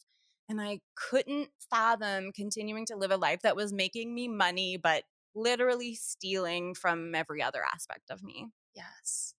And 0.48 0.62
I 0.62 0.80
couldn't 0.96 1.50
fathom 1.70 2.32
continuing 2.32 2.86
to 2.86 2.96
live 2.96 3.10
a 3.10 3.18
life 3.18 3.42
that 3.42 3.54
was 3.54 3.70
making 3.70 4.14
me 4.14 4.28
money, 4.28 4.78
but 4.78 5.04
literally 5.34 5.94
stealing 5.94 6.74
from 6.74 7.14
every 7.14 7.42
other 7.42 7.60
aspect 7.62 8.10
of 8.10 8.22
me. 8.22 8.46
Yes. 8.74 9.34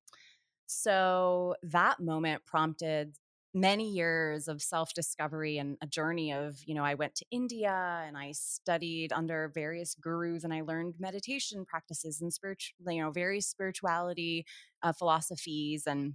So 0.67 1.55
that 1.63 1.99
moment 1.99 2.45
prompted 2.45 3.17
many 3.55 3.91
years 3.91 4.49
of 4.49 4.63
self 4.63 4.93
discovery 4.95 5.59
and 5.59 5.77
a 5.83 5.87
journey 5.87 6.33
of, 6.33 6.59
you 6.67 6.75
know, 6.75 6.85
I 6.85 6.95
went 6.95 7.15
to 7.17 7.27
India 7.31 8.05
and 8.07 8.17
I 8.17 8.33
studied 8.33 9.13
under 9.13 9.51
various 9.55 9.95
gurus 9.95 10.45
and 10.45 10.53
I 10.53 10.63
learned 10.63 10.95
meditation 10.99 11.65
practices 11.65 12.21
and 12.21 12.33
spiritual, 12.33 12.75
you 12.93 13.03
know, 13.03 13.11
various 13.11 13.47
spirituality 13.47 14.45
uh, 14.83 14.93
philosophies. 14.93 15.85
And 15.87 16.15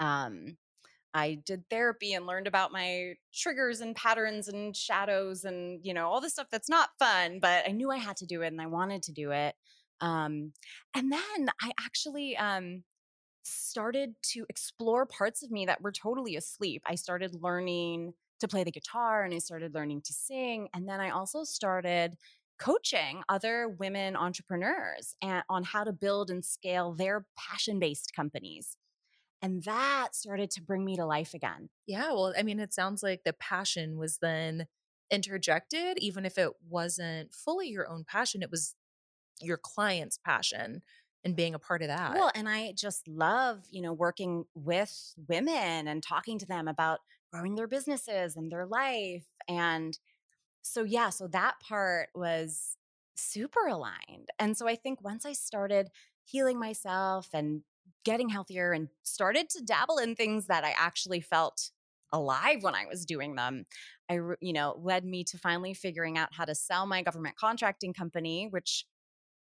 um, 0.00 0.56
I 1.14 1.38
did 1.44 1.64
therapy 1.70 2.12
and 2.12 2.26
learned 2.26 2.46
about 2.46 2.72
my 2.72 3.14
triggers 3.34 3.80
and 3.80 3.96
patterns 3.96 4.48
and 4.48 4.76
shadows 4.76 5.44
and, 5.44 5.80
you 5.82 5.94
know, 5.94 6.08
all 6.08 6.20
the 6.20 6.30
stuff 6.30 6.48
that's 6.50 6.68
not 6.68 6.90
fun, 6.98 7.38
but 7.40 7.64
I 7.68 7.72
knew 7.72 7.90
I 7.90 7.98
had 7.98 8.16
to 8.18 8.26
do 8.26 8.42
it 8.42 8.48
and 8.48 8.60
I 8.60 8.66
wanted 8.66 9.02
to 9.04 9.12
do 9.12 9.30
it. 9.32 9.54
Um, 10.00 10.52
and 10.94 11.10
then 11.10 11.48
I 11.62 11.72
actually, 11.84 12.36
um, 12.36 12.84
started 13.44 14.14
to 14.22 14.44
explore 14.48 15.06
parts 15.06 15.42
of 15.42 15.50
me 15.50 15.66
that 15.66 15.80
were 15.82 15.92
totally 15.92 16.36
asleep. 16.36 16.82
I 16.86 16.94
started 16.96 17.34
learning 17.34 18.14
to 18.40 18.48
play 18.48 18.64
the 18.64 18.70
guitar 18.70 19.24
and 19.24 19.34
I 19.34 19.38
started 19.38 19.74
learning 19.74 20.02
to 20.02 20.12
sing. 20.12 20.68
And 20.74 20.88
then 20.88 21.00
I 21.00 21.10
also 21.10 21.44
started 21.44 22.16
coaching 22.58 23.22
other 23.28 23.68
women 23.68 24.16
entrepreneurs 24.16 25.14
and, 25.22 25.44
on 25.48 25.64
how 25.64 25.84
to 25.84 25.92
build 25.92 26.30
and 26.30 26.44
scale 26.44 26.92
their 26.92 27.26
passion 27.36 27.78
based 27.78 28.12
companies. 28.14 28.76
And 29.42 29.62
that 29.64 30.14
started 30.14 30.50
to 30.52 30.62
bring 30.62 30.84
me 30.84 30.96
to 30.96 31.06
life 31.06 31.34
again. 31.34 31.70
Yeah. 31.86 32.12
Well, 32.12 32.34
I 32.36 32.42
mean, 32.42 32.60
it 32.60 32.74
sounds 32.74 33.02
like 33.02 33.24
the 33.24 33.32
passion 33.32 33.96
was 33.96 34.18
then 34.18 34.66
interjected, 35.10 35.98
even 35.98 36.26
if 36.26 36.36
it 36.38 36.52
wasn't 36.68 37.32
fully 37.32 37.68
your 37.68 37.88
own 37.88 38.04
passion, 38.04 38.42
it 38.42 38.50
was 38.50 38.74
your 39.40 39.58
client's 39.58 40.18
passion 40.18 40.82
and 41.24 41.36
being 41.36 41.54
a 41.54 41.58
part 41.58 41.82
of 41.82 41.88
that. 41.88 42.14
Well, 42.14 42.30
and 42.34 42.48
I 42.48 42.72
just 42.72 43.06
love, 43.08 43.64
you 43.70 43.82
know, 43.82 43.92
working 43.92 44.44
with 44.54 45.14
women 45.28 45.88
and 45.88 46.02
talking 46.02 46.38
to 46.38 46.46
them 46.46 46.68
about 46.68 47.00
growing 47.32 47.54
their 47.54 47.66
businesses 47.66 48.36
and 48.36 48.50
their 48.50 48.66
life. 48.66 49.26
And 49.48 49.98
so, 50.62 50.84
yeah, 50.84 51.10
so 51.10 51.26
that 51.28 51.60
part 51.60 52.08
was 52.14 52.76
super 53.16 53.66
aligned. 53.66 54.28
And 54.38 54.56
so 54.56 54.68
I 54.68 54.76
think 54.76 55.02
once 55.02 55.26
I 55.26 55.32
started 55.32 55.88
healing 56.24 56.58
myself 56.58 57.28
and 57.32 57.62
getting 58.04 58.28
healthier 58.28 58.72
and 58.72 58.88
started 59.02 59.50
to 59.50 59.62
dabble 59.62 59.98
in 59.98 60.14
things 60.14 60.46
that 60.46 60.64
I 60.64 60.74
actually 60.78 61.20
felt 61.20 61.70
alive 62.12 62.62
when 62.62 62.74
I 62.74 62.86
was 62.86 63.04
doing 63.04 63.34
them, 63.34 63.66
I, 64.08 64.20
you 64.40 64.52
know, 64.52 64.78
led 64.80 65.04
me 65.04 65.24
to 65.24 65.38
finally 65.38 65.74
figuring 65.74 66.16
out 66.16 66.32
how 66.32 66.44
to 66.44 66.54
sell 66.54 66.86
my 66.86 67.02
government 67.02 67.36
contracting 67.36 67.92
company, 67.92 68.46
which 68.48 68.86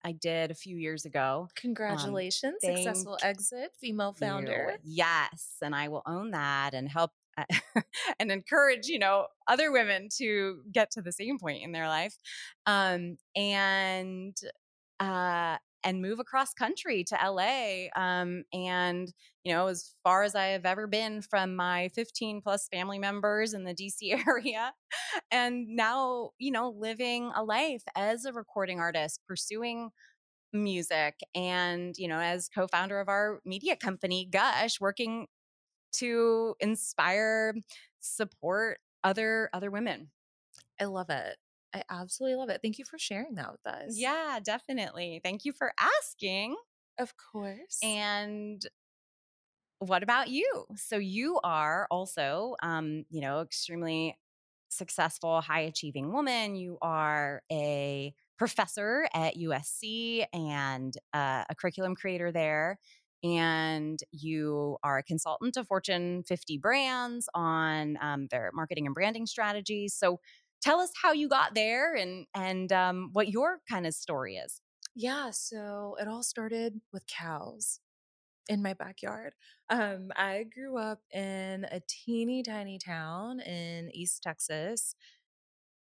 I 0.04 0.12
did 0.12 0.50
a 0.50 0.54
few 0.54 0.76
years 0.76 1.04
ago. 1.04 1.48
Congratulations. 1.56 2.56
thank 2.62 2.78
Successful 2.78 3.18
exit, 3.22 3.72
female 3.80 4.14
you. 4.18 4.26
founder. 4.26 4.76
Yes, 4.84 5.56
and 5.62 5.74
I 5.74 5.88
will 5.88 6.02
own 6.06 6.30
that 6.30 6.74
and 6.74 6.88
help 6.88 7.10
and 8.18 8.32
encourage, 8.32 8.86
you 8.86 8.98
know, 8.98 9.26
other 9.46 9.70
women 9.70 10.08
to 10.18 10.62
get 10.72 10.90
to 10.92 11.02
the 11.02 11.12
same 11.12 11.38
point 11.38 11.62
in 11.62 11.72
their 11.72 11.88
life. 11.88 12.16
Um 12.66 13.16
and 13.34 14.36
uh 15.00 15.58
and 15.86 16.02
move 16.02 16.20
across 16.20 16.54
country 16.54 17.04
to 17.04 17.16
LA 17.22 17.88
um 17.96 18.44
and 18.52 19.14
you 19.44 19.54
know 19.54 19.68
as 19.68 19.94
far 20.04 20.24
as 20.24 20.36
I 20.36 20.48
have 20.48 20.66
ever 20.66 20.88
been 20.88 21.22
from 21.22 21.56
my 21.56 21.90
15 21.94 22.42
plus 22.42 22.68
family 22.72 22.98
members 23.00 23.54
in 23.54 23.64
the 23.64 23.74
DC 23.74 24.12
area 24.28 24.74
and 25.30 25.68
now 25.68 26.30
you 26.38 26.52
know 26.52 26.70
living 26.70 27.32
a 27.36 27.44
life 27.44 27.82
as 27.96 28.24
a 28.26 28.32
recording 28.32 28.80
artist 28.80 29.20
pursuing 29.28 29.90
music 30.52 31.16
and 31.34 31.96
you 31.98 32.08
know 32.08 32.18
as 32.20 32.48
co-founder 32.48 33.00
of 33.00 33.08
our 33.08 33.40
media 33.44 33.76
company 33.76 34.26
gush 34.30 34.80
working 34.80 35.26
to 35.92 36.54
inspire 36.60 37.54
support 38.00 38.78
other 39.04 39.50
other 39.52 39.70
women 39.70 40.10
I 40.80 40.86
love 40.86 41.10
it. 41.10 41.36
I 41.74 41.82
absolutely 41.90 42.36
love 42.36 42.48
it. 42.48 42.60
Thank 42.62 42.78
you 42.78 42.84
for 42.84 42.98
sharing 42.98 43.34
that 43.34 43.52
with 43.52 43.66
us. 43.66 43.96
yeah 43.96 44.38
definitely 44.42 45.20
thank 45.22 45.44
you 45.44 45.52
for 45.52 45.72
asking 45.78 46.56
Of 46.98 47.14
course. 47.16 47.78
and 47.82 48.64
what 49.78 50.02
about 50.02 50.28
you 50.28 50.64
so 50.74 50.96
you 50.96 51.38
are 51.44 51.86
also 51.90 52.56
um 52.62 53.04
you 53.10 53.20
know 53.20 53.40
extremely 53.40 54.18
successful 54.68 55.40
high 55.42 55.60
achieving 55.60 56.12
woman 56.12 56.56
you 56.56 56.78
are 56.80 57.42
a 57.52 58.12
professor 58.38 59.06
at 59.14 59.36
usc 59.36 60.24
and 60.32 60.96
uh, 61.14 61.44
a 61.48 61.54
curriculum 61.54 61.94
creator 61.94 62.32
there 62.32 62.78
and 63.22 64.00
you 64.12 64.76
are 64.82 64.98
a 64.98 65.02
consultant 65.02 65.54
to 65.54 65.64
fortune 65.64 66.22
50 66.22 66.58
brands 66.58 67.28
on 67.34 67.96
um, 68.00 68.26
their 68.30 68.50
marketing 68.54 68.86
and 68.86 68.94
branding 68.94 69.26
strategies 69.26 69.94
so 69.94 70.20
tell 70.62 70.80
us 70.80 70.92
how 71.02 71.12
you 71.12 71.28
got 71.28 71.54
there 71.54 71.94
and 71.94 72.26
and 72.34 72.72
um, 72.72 73.10
what 73.12 73.28
your 73.28 73.60
kind 73.68 73.86
of 73.86 73.94
story 73.94 74.36
is 74.36 74.60
Yeah, 74.94 75.30
so 75.30 75.96
it 76.00 76.08
all 76.08 76.22
started 76.22 76.80
with 76.92 77.06
cows 77.06 77.80
in 78.48 78.62
my 78.62 78.74
backyard. 78.74 79.34
Um, 79.70 80.12
I 80.16 80.44
grew 80.44 80.78
up 80.78 81.02
in 81.12 81.66
a 81.70 81.82
teeny 81.88 82.42
tiny 82.42 82.78
town 82.78 83.40
in 83.40 83.90
East 83.94 84.22
Texas. 84.22 84.96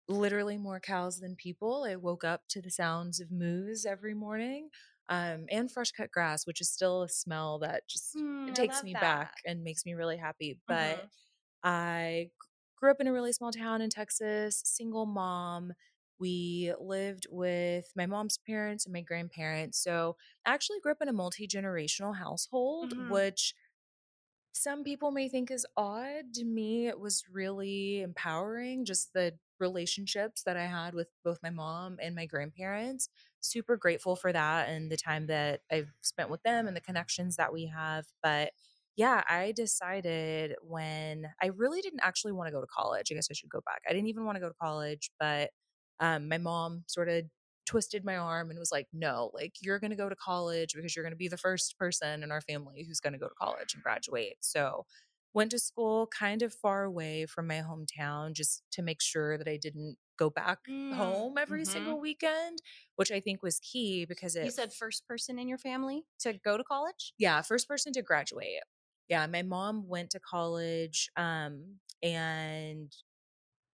Literally 0.08 0.58
more 0.58 0.80
cows 0.80 1.20
than 1.20 1.36
people. 1.36 1.84
I 1.84 1.96
woke 1.96 2.24
up 2.24 2.48
to 2.50 2.62
the 2.62 2.72
sounds 2.72 3.20
of 3.20 3.32
moos 3.32 3.86
every 3.86 4.16
morning. 4.16 4.70
Um, 5.08 5.46
and 5.52 5.72
fresh 5.72 5.92
cut 5.92 6.12
grass, 6.12 6.48
which 6.48 6.62
is 6.62 6.72
still 6.72 7.04
a 7.04 7.10
smell 7.10 7.60
that 7.60 7.88
just 7.88 8.16
Mm, 8.16 8.56
takes 8.56 8.82
me 8.84 8.94
that. 8.94 8.96
back 8.96 9.32
and 9.46 9.64
makes 9.64 9.86
me 9.86 9.94
really 9.94 10.18
happy. 10.18 10.60
But 10.68 11.00
Mhm. 11.00 11.10
I 11.64 12.32
grew 12.80 12.92
up 12.92 13.02
in 13.02 13.08
a 13.08 13.14
really 13.14 13.34
small 13.34 13.52
town 13.52 13.82
in 13.82 13.90
Texas, 13.90 14.62
single 14.66 15.06
mom, 15.06 15.74
we 16.20 16.74
lived 16.80 17.28
with 17.32 17.92
my 17.96 18.06
mom's 18.06 18.38
parents 18.38 18.86
and 18.86 18.94
my 18.94 19.02
grandparents. 19.02 19.78
So 19.82 20.18
I 20.46 20.54
actually 20.54 20.80
grew 20.82 20.92
up 20.92 21.02
in 21.02 21.08
a 21.10 21.14
multi 21.14 21.48
generational 21.48 22.16
household, 22.18 22.94
Mhm. 22.94 23.06
which 23.08 23.56
some 24.54 24.84
people 24.84 25.12
may 25.12 25.30
think 25.30 25.52
is 25.52 25.66
odd. 25.78 26.34
To 26.36 26.46
me, 26.46 26.88
it 26.88 27.00
was 27.00 27.24
really 27.30 28.02
empowering, 28.02 28.86
just 28.86 29.14
the 29.14 29.38
relationships 29.60 30.44
that 30.44 30.58
I 30.58 30.66
had 30.66 30.94
with 30.94 31.10
both 31.24 31.40
my 31.44 31.50
mom 31.50 31.98
and 32.02 32.16
my 32.16 32.26
grandparents. 32.26 33.10
Super 33.42 33.78
grateful 33.78 34.16
for 34.16 34.32
that 34.34 34.70
and 34.70 34.92
the 34.92 34.98
time 34.98 35.28
that 35.28 35.62
I've 35.72 35.94
spent 36.02 36.30
with 36.30 36.44
them 36.44 36.68
and 36.68 36.76
the 36.76 36.82
connections 36.82 37.36
that 37.38 37.54
we 37.54 37.68
have. 37.68 38.08
But 38.24 38.54
yeah, 38.96 39.24
I 39.28 39.52
decided 39.54 40.56
when 40.62 41.28
I 41.42 41.48
really 41.48 41.82
didn't 41.82 42.02
actually 42.02 42.34
want 42.34 42.48
to 42.48 42.52
go 42.52 42.62
to 42.62 42.68
college. 42.68 43.12
I 43.12 43.16
guess 43.16 43.28
I 43.32 43.34
should 43.34 43.50
go 43.50 43.62
back. 43.66 43.82
I 43.90 43.94
didn't 43.94 44.08
even 44.10 44.26
want 44.26 44.36
to 44.36 44.42
go 44.42 44.50
to 44.50 44.56
college, 44.62 45.12
but 45.20 45.52
um, 46.00 46.28
my 46.28 46.38
mom 46.38 46.84
sort 46.88 47.10
of 47.10 47.26
twisted 47.66 48.04
my 48.04 48.18
arm 48.18 48.50
and 48.50 48.58
was 48.60 48.72
like, 48.72 48.88
no, 48.94 49.32
like 49.34 49.54
you're 49.62 49.80
going 49.80 49.92
to 49.92 49.98
go 49.98 50.10
to 50.10 50.16
college 50.16 50.74
because 50.76 50.96
you're 50.96 51.04
going 51.04 51.12
to 51.14 51.18
be 51.18 51.28
the 51.28 51.38
first 51.38 51.78
person 51.78 52.24
in 52.24 52.32
our 52.32 52.42
family 52.42 52.84
who's 52.88 53.00
going 53.00 53.14
to 53.14 53.20
go 53.20 53.28
to 53.28 53.36
college 53.36 53.74
and 53.74 53.84
graduate. 53.84 54.38
So, 54.42 54.86
went 55.34 55.52
to 55.52 55.60
school 55.60 56.08
kind 56.08 56.42
of 56.42 56.54
far 56.54 56.84
away 56.84 57.26
from 57.28 57.46
my 57.48 57.62
hometown 57.62 58.34
just 58.34 58.64
to 58.72 58.82
make 58.82 59.02
sure 59.02 59.38
that 59.38 59.48
I 59.48 59.58
didn't 59.58 59.98
go 60.18 60.30
back 60.32 60.60
Mm, 60.68 60.92
home 60.92 61.38
every 61.38 61.66
mhm. 61.66 61.66
single 61.66 62.00
weekend, 62.00 62.58
which 62.96 63.12
I 63.12 63.20
think 63.20 63.44
was 63.44 63.60
key 63.60 64.06
because 64.06 64.36
it 64.36 64.42
You 64.42 64.52
said 64.52 64.74
first 64.74 65.08
person 65.08 65.40
in 65.40 65.48
your 65.48 65.58
family 65.58 66.04
to 66.20 66.34
go 66.34 66.58
to 66.58 66.64
college? 66.66 67.14
yeah, 67.18 67.42
first 67.42 67.68
person 67.68 67.94
to 67.94 68.02
graduate. 68.02 68.62
Yeah, 69.10 69.26
my 69.28 69.42
mom 69.42 69.88
went 69.88 70.12
to 70.12 70.20
college 70.20 71.10
um 71.18 71.80
and 72.04 72.94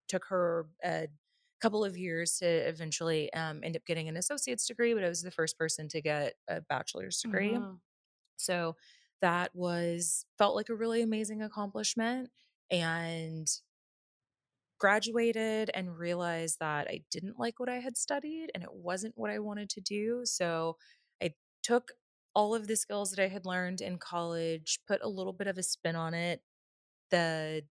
took 0.07 0.25
her 0.25 0.69
a 0.83 1.07
couple 1.61 1.85
of 1.85 1.97
years 1.97 2.37
to 2.39 2.45
eventually 2.47 3.33
um, 3.33 3.63
end 3.63 3.75
up 3.77 3.85
getting 3.85 4.09
an 4.09 4.17
associate's 4.17 4.67
degree, 4.67 4.93
but 4.93 5.03
I 5.03 5.09
was 5.09 5.23
the 5.23 5.31
first 5.31 5.57
person 5.57 5.87
to 5.89 6.01
get 6.01 6.35
a 6.47 6.61
bachelor's 6.61 7.21
degree. 7.21 7.57
Mhm. 7.57 7.81
So 8.37 8.77
that 9.21 9.55
was 9.55 10.25
felt 10.37 10.55
like 10.55 10.69
a 10.69 10.75
really 10.75 11.01
amazing 11.03 11.41
accomplishment 11.43 12.31
and 12.71 13.47
graduated 14.77 15.71
and 15.73 15.97
realized 15.97 16.59
that 16.59 16.87
I 16.87 17.03
didn't 17.09 17.39
like 17.39 17.59
what 17.59 17.69
I 17.69 17.79
had 17.79 17.97
studied 17.97 18.51
and 18.53 18.63
it 18.63 18.73
wasn't 18.73 19.17
what 19.17 19.29
I 19.31 19.39
wanted 19.39 19.69
to 19.71 19.81
do. 19.81 20.21
So 20.25 20.77
I 21.21 21.33
took 21.63 21.91
all 22.35 22.55
of 22.55 22.67
the 22.67 22.75
skills 22.75 23.11
that 23.11 23.23
I 23.23 23.27
had 23.29 23.45
learned 23.45 23.81
in 23.81 23.97
college, 23.97 24.79
put 24.87 25.01
a 25.01 25.07
little 25.09 25.33
bit 25.33 25.47
of 25.47 25.57
a 25.57 25.63
spin 25.63 25.95
on 25.95 26.13
it. 26.13 26.43
The 27.11 27.65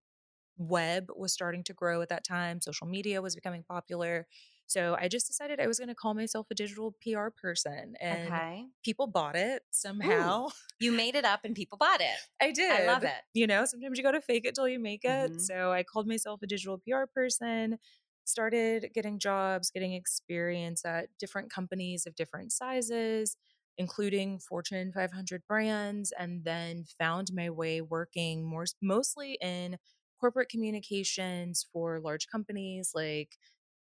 web 0.57 1.09
was 1.15 1.33
starting 1.33 1.63
to 1.65 1.73
grow 1.73 2.01
at 2.01 2.09
that 2.09 2.23
time, 2.25 2.61
social 2.61 2.87
media 2.87 3.21
was 3.21 3.35
becoming 3.35 3.63
popular. 3.63 4.27
So 4.67 4.95
I 4.99 5.07
just 5.09 5.27
decided 5.27 5.59
I 5.59 5.67
was 5.67 5.79
going 5.79 5.89
to 5.89 5.95
call 5.95 6.13
myself 6.13 6.47
a 6.51 6.55
digital 6.55 6.95
PR 7.01 7.31
person 7.31 7.95
and 8.01 8.41
Okay. 8.41 8.71
people 8.83 9.07
bought 9.07 9.35
it 9.35 9.63
somehow. 9.71 10.49
You 10.79 10.91
made 10.91 11.15
it 11.15 11.25
up 11.25 11.43
and 11.45 11.55
people 11.55 11.77
bought 11.77 12.01
it. 12.01 12.19
I 12.41 12.51
did. 12.51 12.69
I 12.69 12.81
love 12.81 13.03
it. 13.05 13.23
You 13.33 13.47
know, 13.47 13.65
sometimes 13.65 13.97
you 13.97 14.03
got 14.03 14.11
to 14.11 14.21
fake 14.21 14.45
it 14.45 14.55
till 14.55 14.67
you 14.67 14.79
make 14.79 15.01
it. 15.03 15.33
Mhm. 15.33 15.41
So 15.41 15.71
I 15.71 15.83
called 15.83 16.07
myself 16.07 16.41
a 16.41 16.47
digital 16.47 16.77
PR 16.77 17.07
person, 17.07 17.79
started 18.25 18.91
getting 18.93 19.19
jobs, 19.19 19.69
getting 19.71 19.93
experience 19.93 20.85
at 20.85 21.09
different 21.19 21.51
companies 21.51 22.05
of 22.05 22.15
different 22.15 22.51
sizes, 22.51 23.37
including 23.77 24.39
Fortune 24.39 24.91
500 24.93 25.43
brands, 25.47 26.13
and 26.17 26.43
then 26.43 26.85
found 26.99 27.31
my 27.33 27.49
way 27.49 27.81
working 27.81 28.45
more 28.45 28.65
mostly 28.81 29.37
in 29.41 29.77
corporate 30.19 30.49
communications 30.49 31.65
for 31.71 31.99
large 31.99 32.27
companies 32.27 32.91
like 32.95 33.37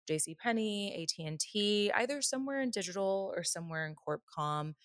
JCPenney, 0.10 1.04
AT&T, 1.04 1.92
either 1.96 2.22
somewhere 2.22 2.62
in 2.62 2.72
digital 2.72 3.34
or 3.36 3.44
somewhere 3.44 3.86
in 3.86 3.96
corp 3.96 4.22
com 4.34 4.76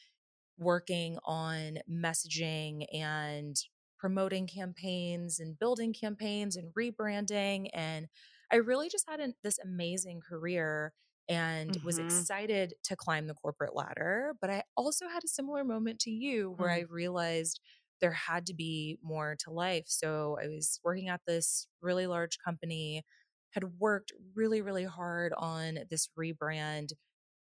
working 0.58 1.18
on 1.24 1.78
messaging 1.90 2.86
and 2.92 3.56
promoting 3.98 4.46
campaigns 4.46 5.38
and 5.38 5.58
building 5.58 5.92
campaigns 5.92 6.56
and 6.56 6.72
rebranding. 6.74 7.68
And 7.72 8.06
I 8.52 8.56
really 8.56 8.88
just 8.88 9.08
had 9.08 9.20
an, 9.20 9.34
this 9.42 9.58
amazing 9.58 10.20
career 10.20 10.92
and 11.28 11.76
was 11.82 11.98
Mhm. 11.98 11.98
excited 11.98 12.74
to 12.84 12.96
climb 12.96 13.26
the 13.26 13.34
corporate 13.34 13.74
ladder. 13.74 14.34
But 14.40 14.50
I 14.50 14.62
also 14.76 15.08
had 15.08 15.24
a 15.24 15.28
similar 15.28 15.64
moment 15.64 16.00
to 16.00 16.10
you 16.10 16.52
where 16.52 16.70
I 16.70 16.80
realized 16.80 17.60
there 18.00 18.12
had 18.12 18.46
to 18.46 18.54
be 18.54 18.98
more 19.02 19.36
to 19.40 19.50
life. 19.50 19.84
So 19.88 20.38
I 20.42 20.48
was 20.48 20.80
working 20.84 21.08
at 21.08 21.22
this 21.26 21.66
really 21.80 22.06
large 22.06 22.38
company, 22.38 23.04
had 23.52 23.64
worked 23.78 24.12
really, 24.34 24.60
really 24.62 24.84
hard 24.84 25.32
on 25.36 25.80
this 25.90 26.08
rebrand, 26.18 26.90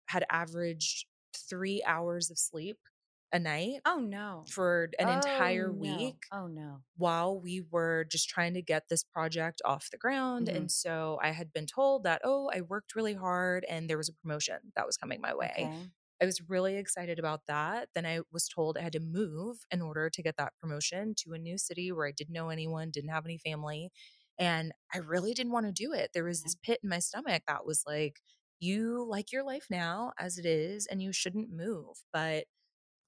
had 0.08 0.26
averaged 0.30 1.08
three 1.36 1.84
hours 1.84 2.30
of 2.32 2.38
sleep 2.40 2.78
a 3.34 3.40
night 3.40 3.82
Oh 3.86 4.00
no. 4.00 4.52
for 4.52 4.90
an 5.00 5.10
entire 5.10 5.72
Oh, 5.72 5.74
no. 5.74 6.18
week 6.18 6.32
Oh 6.32 6.48
no. 6.48 6.84
while 6.96 7.40
we 7.40 7.62
were 7.62 8.06
just 8.06 8.30
trying 8.30 8.54
to 8.54 8.62
get 8.62 8.84
this 8.90 9.04
project 9.04 9.62
off 9.66 9.90
the 9.92 9.98
ground. 9.98 10.48
Mhm. 10.48 10.50
And 10.50 10.72
so 10.72 11.20
I 11.22 11.32
had 11.32 11.52
been 11.54 11.66
told 11.66 12.04
that, 12.04 12.22
oh, 12.24 12.52
I 12.54 12.62
worked 12.62 12.96
really 12.96 13.16
hard 13.16 13.66
and 13.70 13.90
there 13.90 13.98
was 13.98 14.10
a 14.10 14.14
promotion 14.14 14.60
that 14.76 14.86
was 14.86 14.98
coming 14.98 15.22
my 15.22 15.34
way. 15.34 15.70
Okay. 15.70 15.92
I 16.22 16.26
was 16.26 16.42
really 16.50 16.76
excited 16.78 17.20
about 17.20 17.42
that. 17.48 17.90
Then 17.96 18.06
I 18.06 18.22
was 18.32 18.48
told 18.48 18.78
I 18.78 18.82
had 18.82 18.94
to 18.94 19.00
move 19.00 19.58
in 19.72 19.82
order 19.82 20.10
to 20.10 20.24
get 20.24 20.38
that 20.38 20.54
promotion 20.62 21.16
to 21.20 21.34
a 21.34 21.40
new 21.40 21.58
city 21.58 21.92
where 21.92 22.08
I 22.08 22.12
didn't 22.12 22.34
know 22.34 22.50
anyone, 22.50 22.92
didn't 22.92 23.10
have 23.10 23.26
any 23.26 23.38
family. 23.40 23.92
And 24.38 24.72
I 24.94 25.00
really 25.00 25.34
didn't 25.34 25.52
want 25.52 25.66
to 25.68 25.72
do 25.72 25.94
it. 25.94 26.12
There 26.14 26.24
was 26.24 26.44
this 26.44 26.56
pit 26.56 26.80
in 26.84 26.90
my 26.90 27.00
stomach 27.00 27.44
that 27.48 27.66
was 27.66 27.84
like, 27.86 28.22
you 28.60 29.04
like 29.08 29.32
your 29.32 29.44
life 29.44 29.68
now 29.70 30.14
as 30.18 30.38
it 30.38 30.46
is, 30.46 30.88
and 30.88 31.02
you 31.02 31.12
shouldn't 31.12 31.52
move. 31.52 31.98
But 32.14 32.46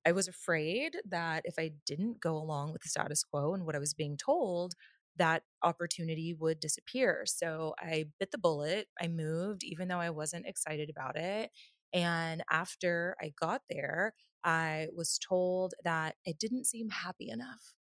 I 0.06 0.12
was 0.12 0.28
afraid 0.28 0.98
that 1.06 1.44
if 1.46 1.56
I 1.58 1.72
didn't 1.86 2.20
go 2.22 2.38
along 2.38 2.74
with 2.74 2.84
the 2.84 2.90
status 2.90 3.24
quo 3.24 3.54
and 3.54 3.66
what 3.66 3.76
I 3.76 3.80
was 3.80 3.94
being 3.94 4.18
told, 4.18 4.76
that 5.18 5.44
opportunity 5.64 6.34
would 6.34 6.60
disappear. 6.60 7.24
So 7.26 7.74
I 7.80 8.06
bit 8.20 8.32
the 8.32 8.38
bullet. 8.38 8.88
I 9.02 9.08
moved, 9.08 9.64
even 9.64 9.88
though 9.88 10.00
I 10.00 10.10
wasn't 10.12 10.46
excited 10.46 10.90
about 10.90 11.16
it. 11.18 11.52
And 11.94 12.44
after 12.52 13.16
I 13.22 13.34
got 13.40 13.62
there, 13.70 14.14
I 14.44 14.90
was 14.96 15.18
told 15.18 15.74
that 15.84 16.18
I 16.28 16.34
didn't 16.38 16.66
seem 16.66 16.90
happy 16.90 17.30
enough 17.30 17.74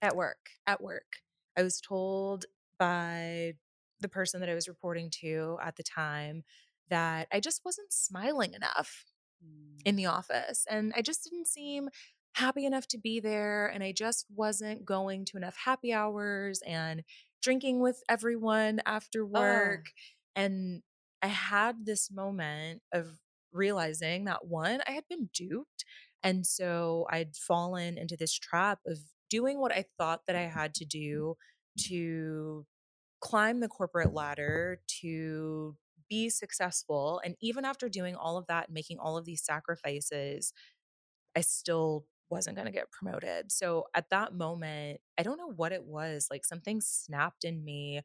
At 0.00 0.16
work. 0.16 0.52
at 0.66 0.80
work. 0.82 1.16
I 1.56 1.62
was 1.62 1.80
told 1.80 2.46
by 2.78 3.54
the 4.00 4.08
person 4.08 4.40
that 4.40 4.50
I 4.50 4.54
was 4.54 4.68
reporting 4.68 5.10
to 5.22 5.58
at 5.62 5.76
the 5.76 5.82
time 5.82 6.44
that 6.88 7.28
I 7.32 7.40
just 7.40 7.64
wasn't 7.64 7.92
smiling 7.92 8.54
enough 8.54 9.04
in 9.84 9.94
mm. 9.94 9.96
the 9.96 10.06
office. 10.06 10.66
And 10.70 10.92
I 10.96 11.02
just 11.02 11.24
didn't 11.24 11.48
seem 11.48 11.88
happy 12.34 12.66
enough 12.66 12.86
to 12.88 12.98
be 12.98 13.20
there. 13.20 13.66
And 13.66 13.82
I 13.82 13.92
just 13.92 14.26
wasn't 14.34 14.84
going 14.84 15.24
to 15.26 15.36
enough 15.36 15.56
happy 15.64 15.92
hours 15.92 16.60
and 16.66 17.02
drinking 17.42 17.80
with 17.80 18.02
everyone 18.08 18.80
after 18.84 19.22
oh. 19.22 19.26
work. 19.26 19.86
And 20.34 20.82
I 21.22 21.28
had 21.28 21.86
this 21.86 22.10
moment 22.10 22.82
of 22.92 23.06
realizing 23.52 24.24
that 24.26 24.46
one, 24.46 24.80
I 24.86 24.92
had 24.92 25.04
been 25.08 25.30
duped. 25.32 25.84
And 26.22 26.46
so 26.46 27.06
I'd 27.10 27.36
fallen 27.36 27.96
into 27.96 28.16
this 28.16 28.34
trap 28.38 28.80
of 28.86 28.98
doing 29.30 29.60
what 29.60 29.72
I 29.72 29.84
thought 29.98 30.22
that 30.26 30.36
I 30.36 30.42
had 30.42 30.74
to 30.74 30.84
do 30.84 31.36
to 31.88 32.66
climb 33.20 33.60
the 33.60 33.68
corporate 33.68 34.12
ladder, 34.12 34.80
to 35.00 35.76
be 36.08 36.30
successful. 36.30 37.20
And 37.24 37.36
even 37.40 37.64
after 37.64 37.88
doing 37.88 38.16
all 38.16 38.36
of 38.36 38.46
that, 38.46 38.68
and 38.68 38.74
making 38.74 38.98
all 38.98 39.16
of 39.16 39.24
these 39.24 39.44
sacrifices, 39.44 40.52
I 41.36 41.40
still 41.40 42.06
wasn't 42.30 42.56
going 42.56 42.66
to 42.66 42.72
get 42.72 42.90
promoted. 42.90 43.52
So 43.52 43.84
at 43.94 44.10
that 44.10 44.34
moment, 44.34 45.00
I 45.18 45.22
don't 45.22 45.38
know 45.38 45.52
what 45.54 45.72
it 45.72 45.84
was, 45.84 46.28
like 46.30 46.44
something 46.44 46.80
snapped 46.80 47.44
in 47.44 47.64
me. 47.64 48.00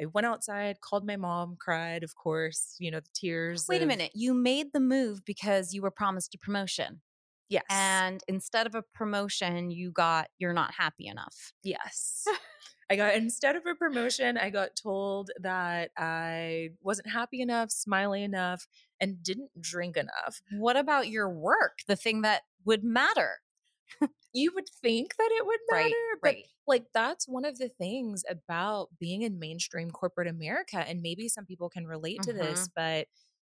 I 0.00 0.06
went 0.06 0.26
outside, 0.26 0.80
called 0.80 1.06
my 1.06 1.16
mom, 1.16 1.56
cried, 1.58 2.02
of 2.02 2.14
course, 2.16 2.76
you 2.78 2.90
know, 2.90 3.00
the 3.00 3.08
tears. 3.14 3.66
Wait 3.68 3.82
a 3.82 3.86
minute. 3.86 4.10
You 4.14 4.34
made 4.34 4.72
the 4.72 4.80
move 4.80 5.24
because 5.24 5.72
you 5.72 5.82
were 5.82 5.90
promised 5.90 6.34
a 6.34 6.38
promotion. 6.38 7.00
Yes. 7.48 7.64
And 7.70 8.22
instead 8.26 8.66
of 8.66 8.74
a 8.74 8.82
promotion, 8.82 9.70
you 9.70 9.92
got 9.92 10.28
you're 10.38 10.52
not 10.52 10.74
happy 10.74 11.06
enough. 11.06 11.52
Yes. 11.62 12.24
I 12.90 12.96
got 12.96 13.14
instead 13.14 13.56
of 13.56 13.66
a 13.66 13.74
promotion, 13.74 14.36
I 14.38 14.50
got 14.50 14.76
told 14.76 15.30
that 15.40 15.90
I 15.96 16.70
wasn't 16.80 17.08
happy 17.08 17.40
enough, 17.40 17.70
smiling 17.70 18.22
enough, 18.22 18.66
and 19.00 19.22
didn't 19.22 19.60
drink 19.60 19.96
enough. 19.96 20.42
What 20.50 20.76
about 20.76 21.08
your 21.08 21.28
work? 21.30 21.78
The 21.86 21.96
thing 21.96 22.22
that 22.22 22.42
would 22.64 22.84
matter. 22.84 23.40
You 24.32 24.52
would 24.54 24.68
think 24.68 25.16
that 25.16 25.30
it 25.32 25.46
would 25.46 25.60
matter, 25.66 25.70
Right, 25.70 25.96
but 26.22 26.36
right. 26.36 26.46
like 26.66 26.86
that's 26.92 27.28
one 27.28 27.44
of 27.44 27.58
the 27.58 27.68
things 27.68 28.24
about 28.28 28.88
being 28.98 29.22
in 29.22 29.38
mainstream 29.38 29.90
corporate 29.90 30.28
America 30.28 30.78
and 30.78 31.02
maybe 31.02 31.28
some 31.28 31.44
people 31.46 31.68
can 31.70 31.86
relate 31.86 32.22
to 32.22 32.32
this, 32.32 32.68
but 32.74 33.06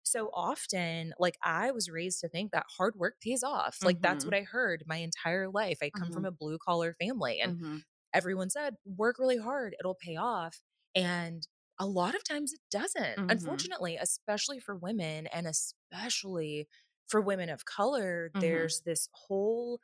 so 0.05 0.31
often 0.33 1.13
like 1.19 1.37
I 1.43 1.71
was 1.73 1.91
raised 1.91 2.21
to 2.21 2.29
think 2.29 2.53
that 2.53 2.67
hard 2.79 2.95
work 2.97 3.21
pays 3.21 3.43
off. 3.43 3.81
Like 3.85 4.01
that's 4.03 4.25
Mhm. 4.25 4.27
what 4.27 4.35
I 4.37 4.43
heard 4.43 4.85
my 4.87 4.97
entire 4.99 5.49
life. 5.51 5.79
I 5.83 5.91
come 5.91 6.11
from 6.13 6.25
a 6.25 6.31
blue 6.33 6.59
collar 6.59 6.95
family 7.01 7.41
and 7.41 7.55
Mhm. 7.55 7.83
Everyone 8.15 8.51
said 8.51 8.75
work 8.85 9.19
really 9.19 9.39
hard 9.39 9.75
it'll 9.81 9.95
pay 9.95 10.17
off 10.17 10.61
and 10.95 11.47
a 11.81 11.87
lot 11.87 12.17
of 12.17 12.25
times 12.25 12.53
it 12.53 12.59
doesn't. 12.73 13.19
Mhm. 13.19 13.29
Unfortunately, 13.29 13.97
especially 13.97 14.59
for 14.59 14.75
women 14.77 15.29
and 15.29 15.47
especially 15.47 16.67
for 17.07 17.21
women 17.21 17.49
of 17.49 17.65
color, 17.67 18.33
Mhm. 18.35 18.41
there's 18.41 18.83
this 18.85 19.09
whole 19.13 19.81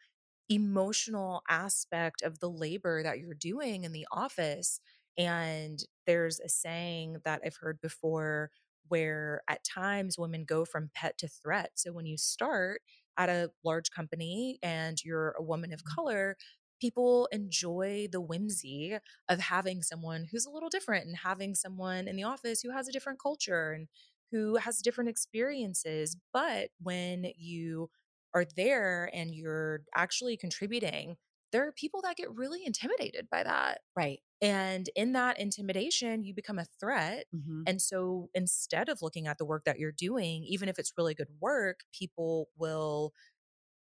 emotional 0.49 1.43
aspect 1.49 2.23
of 2.23 2.39
the 2.41 2.51
labor 2.51 3.03
that 3.03 3.19
you're 3.19 3.35
doing 3.35 3.85
in 3.85 3.93
the 3.93 4.07
office. 4.13 4.81
And 5.17 5.81
there's 6.07 6.41
a 6.41 6.49
saying 6.49 7.19
that 7.25 7.41
I've 7.45 7.57
heard 7.57 7.81
before 7.81 8.51
where 8.89 9.43
at 9.49 9.65
times 9.65 10.19
women 10.19 10.45
go 10.45 10.65
from 10.65 10.91
pet 10.95 11.17
to 11.19 11.29
threat. 11.29 11.73
So 11.77 11.93
when 11.93 12.05
you 12.07 12.19
start 12.19 12.83
at 13.17 13.31
a 13.31 13.51
large 13.65 13.91
company 13.91 14.59
and 14.63 15.03
you're 15.03 15.31
a 15.39 15.43
woman 15.43 15.73
of 15.73 15.85
color, 15.85 16.37
people 16.85 17.29
enjoy 17.33 18.09
the 18.11 18.21
whimsy 18.21 18.99
of 19.29 19.41
having 19.41 19.83
someone 19.83 20.27
who's 20.31 20.47
a 20.47 20.51
little 20.51 20.69
different 20.69 21.07
and 21.07 21.17
having 21.19 21.55
someone 21.55 22.09
in 22.09 22.17
the 22.17 22.23
office 22.25 22.61
who 22.63 22.71
has 22.71 22.89
a 22.89 22.93
different 22.93 23.21
culture 23.21 23.73
and 23.73 23.89
who 24.33 24.57
has 24.57 24.81
different 24.83 25.11
experiences. 25.11 26.17
But 26.33 26.71
when 26.81 27.33
you 27.37 27.91
are 28.35 28.45
there 28.57 29.11
and 29.15 29.35
you're 29.35 29.85
actually 29.95 30.37
contributing, 30.37 31.17
there 31.53 31.67
are 31.67 31.73
people 31.73 32.03
that 32.03 32.17
get 32.17 32.35
really 32.35 32.65
intimidated 32.67 33.29
by 33.31 33.45
that. 33.45 33.81
Right. 33.97 34.23
And 34.41 34.91
in 34.97 35.13
that 35.13 35.39
intimidation, 35.39 36.25
you 36.25 36.35
become 36.35 36.59
a 36.59 36.67
threat. 36.81 37.27
Mhm. 37.33 37.67
And 37.67 37.81
so 37.81 38.31
instead 38.35 38.89
of 38.89 39.01
looking 39.01 39.27
at 39.27 39.39
the 39.39 39.45
work 39.47 39.65
that 39.65 39.79
you're 39.79 39.93
doing, 39.93 40.45
even 40.45 40.69
if 40.69 40.79
it's 40.79 40.93
really 40.99 41.15
good 41.15 41.31
work, 41.41 41.81
people 41.93 42.51
will 42.57 43.13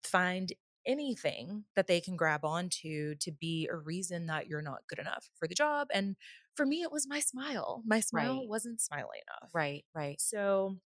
find 0.04 0.52
anything 0.86 1.64
that 1.76 1.86
they 1.86 2.00
can 2.00 2.16
grab 2.16 2.44
onto 2.44 3.14
to 3.16 3.32
be 3.32 3.68
a 3.70 3.76
reason 3.76 4.26
that 4.26 4.46
you're 4.48 4.62
not 4.62 4.86
good 4.88 4.98
enough 4.98 5.30
for 5.36 5.48
the 5.48 5.54
job. 5.54 5.88
And 5.92 6.16
for 6.54 6.66
me, 6.66 6.82
it 6.82 6.92
was 6.92 7.08
my 7.08 7.20
smile. 7.20 7.82
My 7.86 8.00
smile 8.00 8.44
Right. 8.44 8.48
wasn't 8.48 8.80
smiling 8.80 9.20
enough. 9.28 9.52
Right. 9.54 9.84
Right. 9.94 10.20
So 10.20 10.78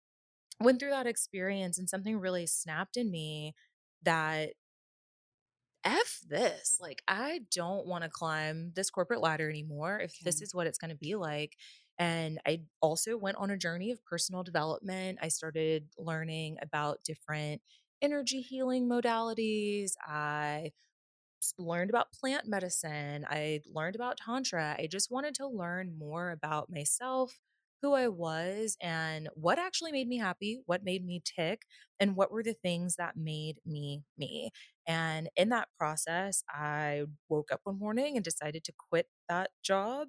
went 0.61 0.81
through 0.81 0.91
that 0.91 1.07
experience 1.07 1.79
and 1.79 1.89
something 1.91 2.19
really 2.19 2.47
snapped 2.47 2.97
in 2.97 3.11
me 3.11 3.55
that 4.03 4.55
F 5.85 6.21
this. 6.27 6.79
Like, 6.81 7.03
I 7.07 7.43
don't 7.53 7.87
want 7.87 8.03
to 8.05 8.11
climb 8.11 8.73
this 8.75 8.91
corporate 8.91 9.21
ladder 9.21 9.49
anymore 9.49 10.01
if 10.01 10.19
this 10.21 10.43
is 10.43 10.55
what 10.55 10.67
it's 10.67 10.79
going 10.79 10.91
to 10.91 10.97
be 10.97 11.15
like. 11.15 11.57
And 11.99 12.41
I 12.47 12.65
also 12.83 13.17
went 13.17 13.37
on 13.39 13.51
a 13.51 13.57
journey 13.57 13.91
of 13.93 14.05
personal 14.05 14.43
development. 14.43 15.19
I 15.23 15.29
started 15.29 15.89
learning 15.97 16.59
about 16.61 17.05
different 17.05 17.63
energy 18.03 18.41
healing 18.41 18.89
modalities. 18.89 19.93
I 20.07 20.73
learned 21.59 21.91
about 21.91 22.13
plant 22.13 22.47
medicine. 22.47 23.27
I 23.29 23.61
learned 23.73 23.97
about 23.97 24.19
Tantra. 24.19 24.77
I 24.79 24.89
just 24.91 25.11
wanted 25.11 25.35
to 25.37 25.47
learn 25.47 25.97
more 25.99 26.31
about 26.31 26.71
myself, 26.71 27.39
who 27.83 27.93
I 27.95 28.09
was, 28.09 28.77
and 28.83 29.29
what 29.35 29.59
actually 29.59 29.93
made 29.93 30.09
me 30.09 30.19
happy, 30.19 30.61
what 30.67 30.83
made 30.85 31.05
me 31.05 31.23
tick, 31.25 31.63
and 32.01 32.17
what 32.17 32.33
were 32.33 32.43
the 32.43 32.55
things 32.55 32.97
that 32.97 33.17
made 33.17 33.59
me 33.67 34.03
me. 34.19 34.51
And 34.87 35.29
in 35.37 35.51
that 35.51 35.69
process, 35.79 36.43
I 36.49 37.05
woke 37.29 37.51
up 37.53 37.61
one 37.65 37.79
morning 37.79 38.17
and 38.17 38.25
decided 38.25 38.65
to 38.65 38.73
quit 38.91 39.09
that 39.29 39.51
job 39.63 40.09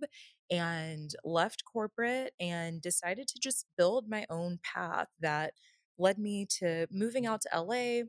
and 0.49 1.11
left 1.23 1.63
corporate 1.71 2.33
and 2.39 2.81
decided 2.81 3.27
to 3.27 3.39
just 3.41 3.65
build 3.77 4.09
my 4.09 4.25
own 4.29 4.59
path 4.63 5.07
that 5.19 5.53
led 5.97 6.17
me 6.19 6.45
to 6.59 6.87
moving 6.91 7.25
out 7.25 7.41
to 7.41 7.49
LA 7.53 8.05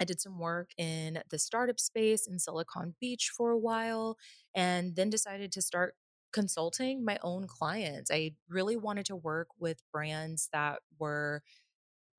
I 0.00 0.04
did 0.04 0.20
some 0.20 0.38
work 0.38 0.70
in 0.78 1.22
the 1.30 1.38
startup 1.38 1.80
space 1.80 2.26
in 2.28 2.38
Silicon 2.38 2.94
Beach 3.00 3.30
for 3.36 3.50
a 3.50 3.58
while 3.58 4.16
and 4.54 4.96
then 4.96 5.10
decided 5.10 5.52
to 5.52 5.62
start 5.62 5.96
consulting 6.32 7.04
my 7.04 7.18
own 7.22 7.46
clients. 7.48 8.10
I 8.10 8.36
really 8.48 8.76
wanted 8.76 9.06
to 9.06 9.16
work 9.16 9.48
with 9.58 9.82
brands 9.92 10.48
that 10.52 10.82
were 10.98 11.42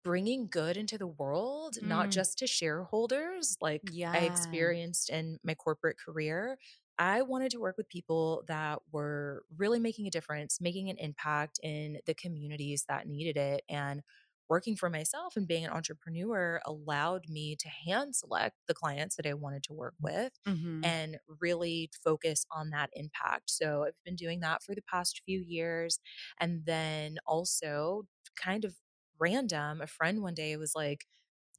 bringing 0.04 0.48
good 0.48 0.78
into 0.78 0.98
the 0.98 1.08
world, 1.08 1.78
not 1.82 2.10
Mm. 2.10 2.12
just 2.12 2.38
to 2.40 2.48
shareholders 2.48 3.58
like 3.62 3.92
I 4.14 4.22
experienced 4.22 5.10
in 5.10 5.40
my 5.44 5.54
corporate 5.56 5.98
career. 5.98 6.58
I 6.98 7.22
wanted 7.22 7.52
to 7.52 7.60
work 7.60 7.78
with 7.78 7.90
people 7.90 8.44
that 8.48 8.80
were 8.92 9.44
really 9.58 9.80
making 9.80 10.08
a 10.08 10.12
difference, 10.12 10.60
making 10.62 10.90
an 10.90 10.98
impact 10.98 11.60
in 11.64 12.00
the 12.06 12.14
communities 12.14 12.86
that 12.90 13.08
needed 13.08 13.38
it. 13.38 13.64
And 13.70 14.02
working 14.50 14.76
for 14.76 14.90
myself 14.90 15.36
and 15.36 15.48
being 15.48 15.66
an 15.66 15.72
entrepreneur 15.72 16.62
allowed 16.66 17.30
me 17.30 17.56
to 17.58 17.70
hand 17.70 18.16
select 18.16 18.56
the 18.68 18.74
clients 18.74 19.16
that 19.16 19.28
I 19.28 19.34
wanted 19.36 19.64
to 19.64 19.74
work 19.74 19.96
with 20.02 20.34
Mhm. 20.46 20.80
and 20.84 21.18
really 21.28 21.90
focus 22.04 22.46
on 22.52 22.70
that 22.72 22.90
impact. 22.94 23.50
So 23.52 23.84
I've 23.84 24.02
been 24.06 24.16
doing 24.16 24.40
that 24.42 24.64
for 24.64 24.74
the 24.76 24.82
past 24.82 25.22
few 25.26 25.40
years. 25.42 26.00
And 26.40 26.66
then 26.66 27.18
also, 27.28 28.08
kind 28.36 28.64
of 28.66 28.78
random, 29.20 29.82
a 29.82 29.88
friend 29.88 30.22
one 30.22 30.34
day 30.34 30.56
was 30.58 30.74
like, 30.76 31.06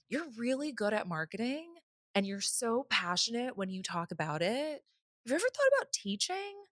You're 0.08 0.30
really 0.38 0.72
good 0.72 0.92
at 0.92 1.08
marketing 1.08 1.76
and 2.14 2.26
you're 2.26 2.40
so 2.40 2.84
passionate 2.90 3.56
when 3.56 3.70
you 3.70 3.82
talk 3.82 4.10
about 4.12 4.42
it. 4.42 4.82
Have 5.26 5.30
you 5.30 5.34
ever 5.36 5.46
thought 5.54 5.78
about 5.80 5.92
teaching? 5.92 6.64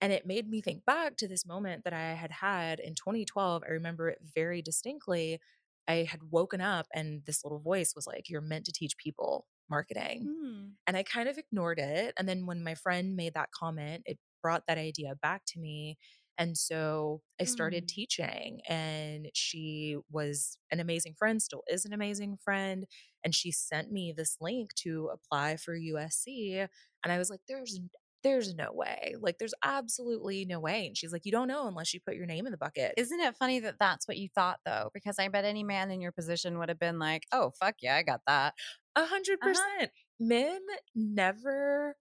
And 0.00 0.12
it 0.12 0.26
made 0.26 0.48
me 0.48 0.60
think 0.60 0.84
back 0.84 1.16
to 1.16 1.28
this 1.28 1.44
moment 1.46 1.84
that 1.84 1.92
I 1.92 2.14
had 2.14 2.30
had 2.30 2.78
in 2.80 2.94
2012. 2.94 3.62
I 3.66 3.70
remember 3.72 4.08
it 4.08 4.18
very 4.34 4.62
distinctly. 4.62 5.40
I 5.88 6.04
had 6.08 6.30
woken 6.30 6.60
up 6.60 6.86
and 6.94 7.22
this 7.26 7.42
little 7.44 7.58
voice 7.58 7.94
was 7.96 8.06
like, 8.06 8.28
You're 8.28 8.40
meant 8.40 8.66
to 8.66 8.72
teach 8.72 8.96
people 8.96 9.46
marketing. 9.70 10.28
Mm. 10.28 10.70
And 10.86 10.96
I 10.96 11.02
kind 11.02 11.28
of 11.28 11.38
ignored 11.38 11.78
it. 11.78 12.14
And 12.18 12.28
then 12.28 12.46
when 12.46 12.62
my 12.62 12.74
friend 12.74 13.16
made 13.16 13.34
that 13.34 13.50
comment, 13.52 14.02
it 14.06 14.18
brought 14.42 14.64
that 14.68 14.78
idea 14.78 15.14
back 15.20 15.42
to 15.48 15.58
me. 15.60 15.98
And 16.38 16.56
so 16.56 17.22
I 17.40 17.44
started 17.44 17.84
Mm. 17.84 17.88
teaching, 17.88 18.60
and 18.68 19.28
she 19.34 19.96
was 20.10 20.56
an 20.70 20.78
amazing 20.78 21.14
friend, 21.18 21.42
still 21.42 21.64
is 21.66 21.84
an 21.84 21.92
amazing 21.92 22.36
friend. 22.44 22.86
And 23.24 23.34
she 23.34 23.50
sent 23.50 23.90
me 23.90 24.12
this 24.16 24.36
link 24.40 24.72
to 24.76 25.10
apply 25.12 25.56
for 25.56 25.74
USC. 25.76 26.68
And 27.02 27.12
I 27.12 27.18
was 27.18 27.28
like, 27.30 27.40
there's 27.48 27.80
there's 28.22 28.54
no 28.54 28.72
way. 28.72 29.14
Like, 29.20 29.38
there's 29.38 29.54
absolutely 29.64 30.44
no 30.44 30.60
way. 30.60 30.86
And 30.86 30.96
she's 30.96 31.12
like, 31.12 31.24
you 31.24 31.32
don't 31.32 31.48
know 31.48 31.68
unless 31.68 31.94
you 31.94 32.00
put 32.00 32.16
your 32.16 32.26
name 32.26 32.46
in 32.46 32.52
the 32.52 32.58
bucket. 32.58 32.94
Isn't 32.96 33.20
it 33.20 33.36
funny 33.36 33.60
that 33.60 33.76
that's 33.78 34.08
what 34.08 34.18
you 34.18 34.28
thought 34.34 34.60
though? 34.64 34.90
Because 34.94 35.18
I 35.18 35.28
bet 35.28 35.44
any 35.44 35.64
man 35.64 35.90
in 35.90 36.00
your 36.00 36.12
position 36.12 36.58
would 36.58 36.68
have 36.68 36.78
been 36.78 36.98
like, 36.98 37.26
"Oh, 37.32 37.52
fuck 37.58 37.76
yeah, 37.80 37.96
I 37.96 38.02
got 38.02 38.22
that." 38.26 38.54
A 38.96 39.06
hundred 39.06 39.40
Uh-huh. 39.42 39.68
percent. 39.80 39.92
Men 40.20 40.60
never, 40.94 41.96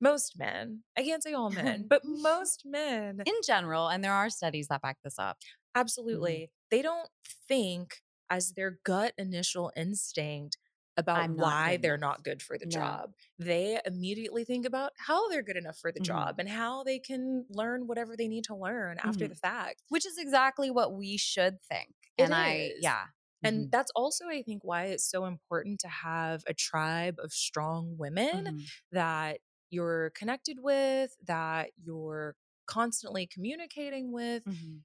most 0.00 0.38
men, 0.38 0.84
I 0.96 1.04
can't 1.04 1.22
say 1.22 1.34
all 1.34 1.50
men, 1.50 1.86
but 1.88 2.04
most 2.04 2.64
men 2.66 3.26
In 3.26 3.34
general, 3.44 3.88
and 3.88 4.04
there 4.04 4.12
are 4.12 4.30
studies 4.30 4.68
that 4.68 4.82
back 4.82 4.98
this 5.02 5.18
up. 5.18 5.38
Absolutely. 5.74 6.50
They 6.70 6.82
don't 6.82 7.10
think 7.24 8.02
as 8.30 8.52
their 8.52 8.78
gut 8.84 9.14
initial 9.18 9.72
instinct 9.76 10.58
about 10.96 11.30
why 11.30 11.76
they're 11.78 11.98
not 11.98 12.24
good 12.24 12.42
for 12.42 12.58
the 12.58 12.64
No. 12.64 12.66
job. 12.66 13.14
They 13.38 13.80
immediately 13.84 14.44
think 14.44 14.66
about 14.66 14.92
how 14.98 15.28
they're 15.28 15.42
good 15.42 15.56
enough 15.56 15.78
for 15.78 15.92
the 15.92 16.00
Mhm. 16.00 16.00
job 16.00 16.36
and 16.38 16.48
how 16.48 16.84
they 16.84 16.98
can 16.98 17.46
learn 17.50 17.86
whatever 17.86 18.16
they 18.16 18.28
need 18.28 18.44
to 18.44 18.56
learn 18.56 18.98
after 18.98 19.26
Mhm. 19.26 19.28
the 19.28 19.36
fact. 19.36 19.82
Which 19.88 20.06
is 20.06 20.18
exactly 20.18 20.70
what 20.70 20.94
we 20.94 21.16
should 21.18 21.62
think. 21.62 21.94
It 22.18 22.30
and 22.30 22.34
I 22.34 22.72
yeah. 22.78 23.06
And 23.44 23.66
Mhm. 23.66 23.72
that's 23.72 23.92
also, 23.94 24.26
I 24.28 24.42
think, 24.42 24.64
why 24.64 24.86
it's 24.86 25.08
so 25.08 25.24
important 25.26 25.78
to 25.80 25.88
have 25.88 26.42
a 26.48 26.54
tribe 26.54 27.16
of 27.18 27.32
strong 27.32 27.96
women 27.96 28.32
Mhm. 28.32 28.70
that 28.92 29.40
you're 29.70 30.10
connected 30.10 30.58
with, 30.60 31.16
that 31.24 31.70
you're 31.76 32.34
constantly 32.66 33.26
communicating 33.26 34.10
with, 34.12 34.42
Mhm. 34.44 34.84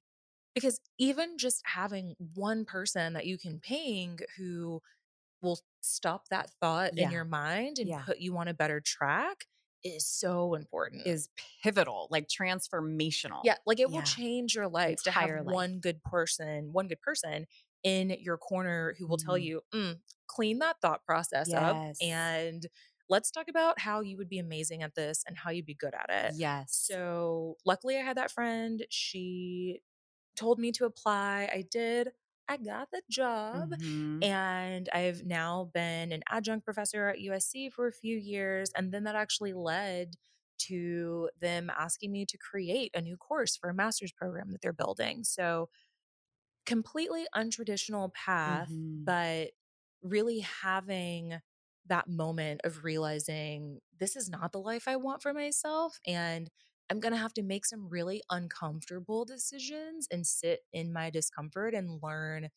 because 0.56 0.80
even 1.00 1.38
just 1.38 1.62
having 1.66 2.16
one 2.36 2.66
person 2.66 3.14
that 3.14 3.26
you 3.28 3.38
can 3.38 3.60
ping 3.60 4.20
who 4.38 4.82
will 5.42 5.60
stop 5.82 6.28
that 6.30 6.50
thought 6.62 6.94
Yeah. 6.94 7.06
in 7.06 7.12
your 7.12 7.26
mind 7.26 7.80
and 7.80 7.90
Yeah. 7.90 8.06
put 8.06 8.20
you 8.20 8.38
on 8.38 8.48
a 8.48 8.54
better 8.54 8.80
track 8.82 9.46
is 9.84 10.08
so 10.08 10.54
important. 10.56 11.08
is 11.08 11.30
pivotal, 11.64 12.08
like 12.12 12.28
transformational. 12.28 13.42
yeah, 13.46 13.56
like 13.66 13.80
it 13.80 13.90
Yeah. 13.90 13.92
will 13.92 14.04
change 14.04 14.54
your 14.56 14.68
life 14.68 15.02
to 15.04 15.12
Entire 15.12 15.18
have 15.38 15.44
life. 15.44 15.56
one 15.56 15.80
good 15.80 16.04
person, 16.04 16.72
one 16.74 16.88
good 16.88 17.02
person 17.02 17.48
in 17.84 18.12
your 18.20 18.38
corner 18.38 18.96
who 19.00 19.08
will 19.08 19.18
tell 19.18 19.38
Mhm. 19.38 19.40
you, 19.40 19.62
"Mm, 19.74 20.02
clean 20.28 20.60
that 20.60 20.80
thought 20.82 21.04
process 21.06 21.54
up 21.54 21.80
and 22.00 22.68
let's 23.10 23.32
talk 23.32 23.48
about 23.50 23.80
how 23.80 24.02
you 24.02 24.18
would 24.18 24.30
be 24.30 24.38
amazing 24.40 24.84
at 24.84 24.94
this 24.96 25.24
and 25.28 25.38
how 25.38 25.50
you'd 25.50 25.66
be 25.66 25.74
good 25.74 25.94
at 25.96 26.06
it. 26.10 26.36
Yes. 26.36 26.72
So 26.72 27.58
luckily 27.66 27.98
I 27.98 28.02
had 28.02 28.18
that 28.18 28.32
friend. 28.32 28.86
She 28.90 29.82
told 30.36 30.60
me 30.60 30.72
to 30.74 30.86
apply. 30.86 31.50
I 31.54 31.64
did. 31.64 32.14
I 32.52 32.58
got 32.58 32.92
the 32.92 33.02
job. 33.10 33.70
Mhm. 33.80 34.22
And 34.22 34.90
I've 34.94 35.26
now 35.26 35.66
been 35.74 36.12
an 36.12 36.24
adjunct 36.30 36.66
professor 36.66 37.08
at 37.10 37.22
USC 37.22 37.70
for 37.70 37.88
a 37.88 37.92
few 37.94 38.18
years. 38.18 38.72
And 38.76 38.94
then 38.94 39.04
that 39.06 39.16
actually 39.16 39.54
led 39.54 40.16
to 40.60 41.30
them 41.40 41.72
asking 41.76 42.12
me 42.12 42.26
to 42.28 42.38
create 42.38 42.92
a 42.96 43.02
new 43.02 43.18
course 43.18 43.58
for 43.58 43.70
a 43.70 43.74
master's 43.74 44.12
program 44.12 44.52
that 44.52 44.62
they're 44.62 44.74
building. 44.74 45.24
So, 45.24 45.70
completely 46.66 47.26
untraditional 47.36 48.14
path, 48.14 48.78
Mhm. 48.78 49.06
but 49.06 49.52
really 50.02 50.40
having 50.40 51.40
that 51.86 52.08
moment 52.08 52.62
of 52.64 52.84
realizing 52.84 53.80
this 53.98 54.16
is 54.16 54.30
not 54.30 54.52
the 54.52 54.60
life 54.60 54.88
I 54.88 54.96
want 54.96 55.22
for 55.22 55.34
myself. 55.34 56.00
And 56.06 56.50
I'm 56.92 57.00
going 57.00 57.14
to 57.14 57.18
have 57.20 57.34
to 57.36 57.42
make 57.42 57.66
some 57.66 57.88
really 57.88 58.22
uncomfortable 58.30 59.24
decisions 59.24 60.10
and 60.12 60.28
sit 60.28 60.60
in 60.74 60.92
my 60.92 61.10
discomfort 61.10 61.74
and 61.74 62.04
learn 62.04 62.50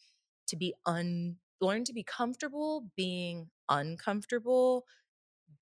to 0.49 0.57
be 0.57 0.75
un 0.85 1.37
learn 1.61 1.85
to 1.85 1.93
be 1.93 2.03
comfortable 2.03 2.91
being 2.97 3.49
uncomfortable. 3.69 4.87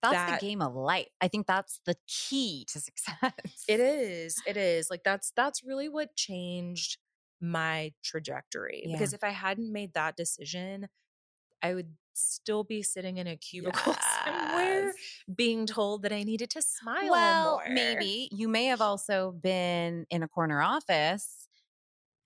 That's 0.03 0.15
That- 0.15 0.41
the 0.41 0.47
game 0.47 0.63
of 0.63 0.75
life. 0.75 1.09
I 1.21 1.29
think 1.29 1.47
that's 1.47 1.81
the 1.85 1.97
key 2.09 2.65
to 2.71 2.81
success. 2.89 3.35
It 3.69 3.79
is. 3.79 4.41
It 4.47 4.57
is. 4.57 4.89
Like 4.91 5.05
that's 5.05 5.33
that's 5.37 5.63
really 5.63 5.91
what 5.91 6.17
changed 6.17 6.97
my 7.43 7.93
trajectory. 8.03 8.85
Yeah. 8.87 8.93
Because 8.97 9.13
if 9.13 9.23
I 9.23 9.31
hadn't 9.31 9.71
made 9.71 9.93
that 9.93 10.17
decision, 10.17 10.89
I 11.63 11.75
would 11.75 11.95
still 12.15 12.65
be 12.65 12.83
sitting 12.83 13.17
in 13.19 13.27
a 13.27 13.37
cubicle 13.37 13.95
somewhere 14.25 14.93
being 15.35 15.67
told 15.67 16.03
that 16.03 16.13
I 16.13 16.23
needed 16.23 16.51
to 16.51 16.63
smile 16.63 17.11
Well, 17.11 17.63
more. 17.67 17.75
maybe 17.75 18.29
you 18.33 18.49
may 18.49 18.67
have 18.67 18.81
also 18.81 19.33
been 19.33 20.07
in 20.11 20.23
a 20.23 20.29
corner 20.29 20.61
office, 20.63 21.49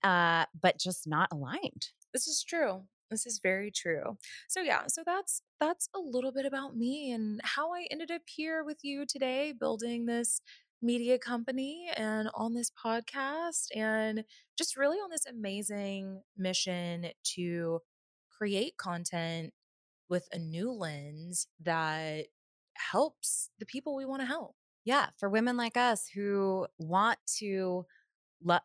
uh, 0.03 0.45
but 0.59 0.79
just 0.79 1.07
not 1.07 1.29
aligned. 1.31 1.89
This 2.13 2.27
is 2.27 2.43
true. 2.43 2.83
This 3.09 3.25
is 3.25 3.39
very 3.41 3.71
true. 3.71 4.17
So 4.49 4.61
yeah, 4.61 4.87
so 4.87 5.03
that's 5.05 5.41
that's 5.59 5.87
a 5.95 5.99
little 5.99 6.31
bit 6.31 6.45
about 6.45 6.75
me 6.75 7.11
and 7.11 7.39
how 7.43 7.73
I 7.73 7.87
ended 7.89 8.11
up 8.11 8.23
here 8.27 8.63
with 8.63 8.79
you 8.83 9.05
today 9.05 9.53
building 9.57 10.05
this 10.05 10.41
media 10.81 11.17
company 11.17 11.89
and 11.95 12.29
on 12.35 12.53
this 12.53 12.69
podcast 12.69 13.67
and 13.75 14.23
just 14.57 14.77
really 14.77 14.97
on 14.97 15.09
this 15.09 15.25
amazing 15.25 16.21
mission 16.37 17.07
to 17.23 17.79
create 18.29 18.77
content 18.77 19.53
with 20.09 20.27
a 20.31 20.39
new 20.39 20.71
lens 20.71 21.47
that 21.61 22.27
helps 22.75 23.49
the 23.59 23.65
people 23.65 23.95
we 23.95 24.05
want 24.05 24.21
to 24.21 24.27
help. 24.27 24.55
Yeah, 24.85 25.07
for 25.17 25.29
women 25.29 25.57
like 25.57 25.75
us 25.77 26.07
who 26.07 26.67
want 26.79 27.19
to 27.39 27.85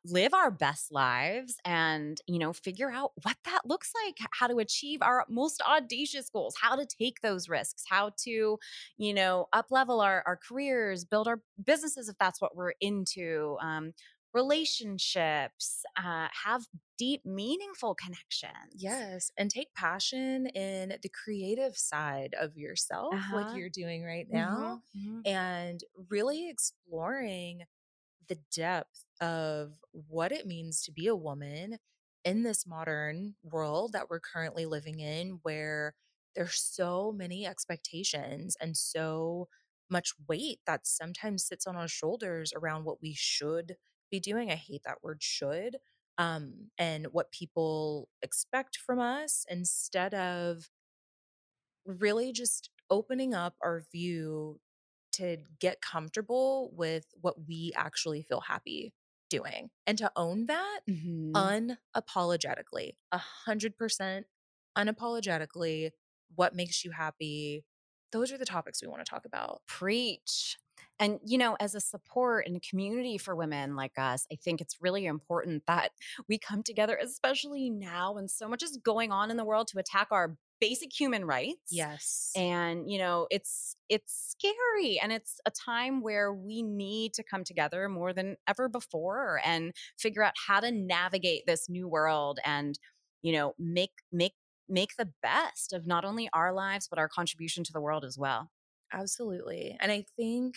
live 0.04 0.34
our 0.34 0.50
best 0.50 0.92
lives 0.92 1.56
and 1.64 2.18
you 2.26 2.38
know 2.38 2.52
figure 2.52 2.90
out 2.92 3.12
what 3.22 3.36
that 3.46 3.62
looks 3.64 3.90
like 4.04 4.16
how 4.32 4.46
to 4.46 4.58
achieve 4.58 5.00
our 5.00 5.24
most 5.30 5.62
audacious 5.62 6.28
goals 6.28 6.54
how 6.60 6.76
to 6.76 6.86
take 6.86 7.20
those 7.22 7.48
risks 7.48 7.82
how 7.88 8.10
to 8.18 8.58
you 8.98 9.14
know 9.14 9.46
up 9.54 9.66
level 9.70 10.00
our, 10.00 10.22
our 10.26 10.36
careers 10.46 11.06
build 11.06 11.26
our 11.26 11.40
businesses 11.64 12.08
if 12.08 12.16
that's 12.18 12.40
what 12.40 12.54
we're 12.54 12.74
into 12.82 13.56
um, 13.62 13.92
relationships 14.34 15.82
uh, 15.96 16.28
have 16.44 16.66
deep 16.98 17.24
meaningful 17.24 17.94
connections 17.94 18.74
Yes, 18.74 19.30
and 19.36 19.50
take 19.50 19.74
passion 19.74 20.46
in 20.46 20.98
the 21.02 21.10
creative 21.10 21.76
side 21.76 22.34
of 22.38 22.56
yourself 22.56 23.18
Uh-huh. 23.18 23.30
like 23.30 23.52
you're 23.52 23.68
doing 23.70 24.04
right 24.04 24.26
now. 24.28 24.78
Mhm, 24.78 24.82
mhm. 24.94 25.26
and 25.26 25.82
really 26.10 26.48
exploring 26.48 27.64
the 28.28 28.36
depth 28.54 29.04
of 29.20 29.80
what 29.92 30.32
it 30.32 30.46
means 30.46 30.82
to 30.82 30.92
be 30.92 31.06
a 31.06 31.16
woman 31.16 31.78
in 32.24 32.42
this 32.44 32.66
modern 32.66 33.36
world 33.42 33.92
that 33.92 34.08
we're 34.10 34.20
currently 34.20 34.66
living 34.66 35.00
in, 35.00 35.40
where 35.42 35.94
there's 36.34 36.60
so 36.60 37.12
many 37.12 37.46
expectations 37.46 38.56
and 38.60 38.76
so 38.76 39.48
much 39.90 40.12
weight 40.28 40.60
that 40.66 40.86
sometimes 40.86 41.46
sits 41.46 41.66
on 41.66 41.76
our 41.76 41.88
shoulders 41.88 42.52
around 42.54 42.84
what 42.84 43.02
we 43.02 43.12
should 43.14 43.76
be 44.12 44.20
doing. 44.20 44.52
I 44.52 44.56
hate 44.56 44.84
that 44.84 45.04
word 45.04 45.24
should. 45.24 45.78
Um, 46.18 46.70
and 46.78 47.08
what 47.08 47.32
people 47.32 48.10
expect 48.22 48.78
from 48.78 49.00
us 49.00 49.46
instead 49.50 50.14
of 50.14 50.70
really 51.84 52.32
just 52.32 52.70
opening 52.90 53.34
up 53.34 53.56
our 53.60 53.82
view 53.92 54.60
to 55.12 55.38
get 55.58 55.80
comfortable 55.80 56.70
with 56.74 57.06
what 57.20 57.46
we 57.46 57.72
actually 57.76 58.22
feel 58.22 58.40
happy 58.40 58.94
doing 59.28 59.70
and 59.86 59.98
to 59.98 60.10
own 60.16 60.46
that 60.46 60.80
Mhm. 60.86 61.52
unapologetically, 61.96 62.96
a 63.12 63.18
hundred 63.18 63.76
percent 63.76 64.26
unapologetically. 64.76 65.90
What 66.34 66.54
makes 66.54 66.84
you 66.84 66.92
happy? 66.92 67.64
Those 68.12 68.32
are 68.32 68.38
the 68.38 68.44
topics 68.46 68.82
we 68.82 68.88
want 68.88 69.04
to 69.04 69.10
talk 69.10 69.24
about. 69.26 69.62
preach 69.66 70.58
and 71.02 71.18
you 71.24 71.36
know 71.38 71.56
as 71.60 71.74
a 71.74 71.80
support 71.80 72.46
and 72.46 72.56
a 72.56 72.60
community 72.60 73.18
for 73.18 73.36
women 73.36 73.76
like 73.76 73.98
us 73.98 74.26
i 74.32 74.36
think 74.36 74.60
it's 74.60 74.80
really 74.80 75.06
important 75.06 75.62
that 75.66 75.92
we 76.28 76.38
come 76.38 76.62
together 76.62 76.98
especially 77.02 77.70
now 77.70 78.14
when 78.14 78.28
so 78.28 78.48
much 78.48 78.62
is 78.62 78.78
going 78.82 79.12
on 79.12 79.30
in 79.30 79.36
the 79.36 79.44
world 79.44 79.66
to 79.68 79.78
attack 79.78 80.08
our 80.10 80.36
basic 80.60 80.98
human 80.98 81.24
rights 81.24 81.72
Yes. 81.72 82.32
and 82.36 82.90
you 82.90 82.98
know 82.98 83.26
it's 83.30 83.76
it's 83.88 84.34
scary 84.38 84.98
and 85.02 85.12
it's 85.12 85.40
a 85.44 85.50
time 85.50 86.00
where 86.02 86.32
we 86.32 86.62
need 86.62 87.12
to 87.14 87.24
come 87.24 87.44
together 87.44 87.88
more 87.88 88.12
than 88.12 88.36
ever 88.46 88.68
before 88.68 89.40
and 89.44 89.72
figure 89.98 90.22
out 90.22 90.34
how 90.46 90.60
to 90.60 90.70
navigate 90.70 91.44
this 91.46 91.68
new 91.68 91.88
world 91.88 92.38
and 92.44 92.78
you 93.22 93.32
know 93.32 93.54
make 93.58 93.92
make 94.12 94.34
make 94.68 94.96
the 94.96 95.12
best 95.22 95.72
of 95.72 95.86
not 95.86 96.04
only 96.04 96.28
our 96.32 96.52
lives 96.52 96.86
but 96.88 96.98
our 96.98 97.08
contribution 97.08 97.64
to 97.64 97.72
the 97.72 97.80
world 97.80 98.04
as 98.04 98.16
well 98.16 98.50
Absolutely. 98.92 99.76
And 99.80 99.90
I 99.90 100.04
think 100.16 100.56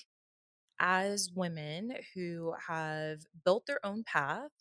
as 0.80 1.32
women 1.34 1.98
who 2.14 2.56
have 2.68 3.22
built 3.46 3.66
their 3.68 3.86
own 3.86 4.04
path, 4.04 4.52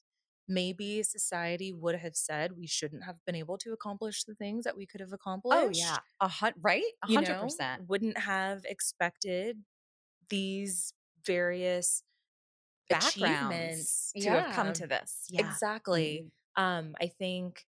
maybe 0.48 1.02
society 1.02 1.72
would 1.72 1.96
have 1.96 2.16
said 2.16 2.52
we 2.56 2.66
shouldn't 2.66 3.04
have 3.04 3.24
been 3.26 3.34
able 3.34 3.58
to 3.58 3.72
accomplish 3.72 4.24
the 4.24 4.34
things 4.34 4.64
that 4.64 4.76
we 4.76 4.86
could 4.86 5.00
have 5.00 5.12
accomplished. 5.12 5.50
Oh 5.50 5.68
yeah, 5.70 6.00
a 6.20 6.28
hun- 6.28 6.54
right, 6.60 6.92
a 7.02 7.06
you 7.06 7.08
hundred 7.08 7.26
know, 7.28 7.40
percent. 7.40 7.84
Wouldn't 7.88 8.18
have 8.18 8.64
expected 8.64 9.64
these 10.30 10.94
various 11.24 12.02
Backgrounds 12.88 13.08
achievements 13.68 14.14
to 14.20 14.30
have 14.30 14.48
come 14.50 14.72
to 14.74 14.86
this. 14.86 15.26
Yeah, 15.30 15.58
Exactly. 15.58 16.26
Mhm. 16.26 16.30
Um, 16.56 16.94
I 17.00 17.08
think 17.08 17.66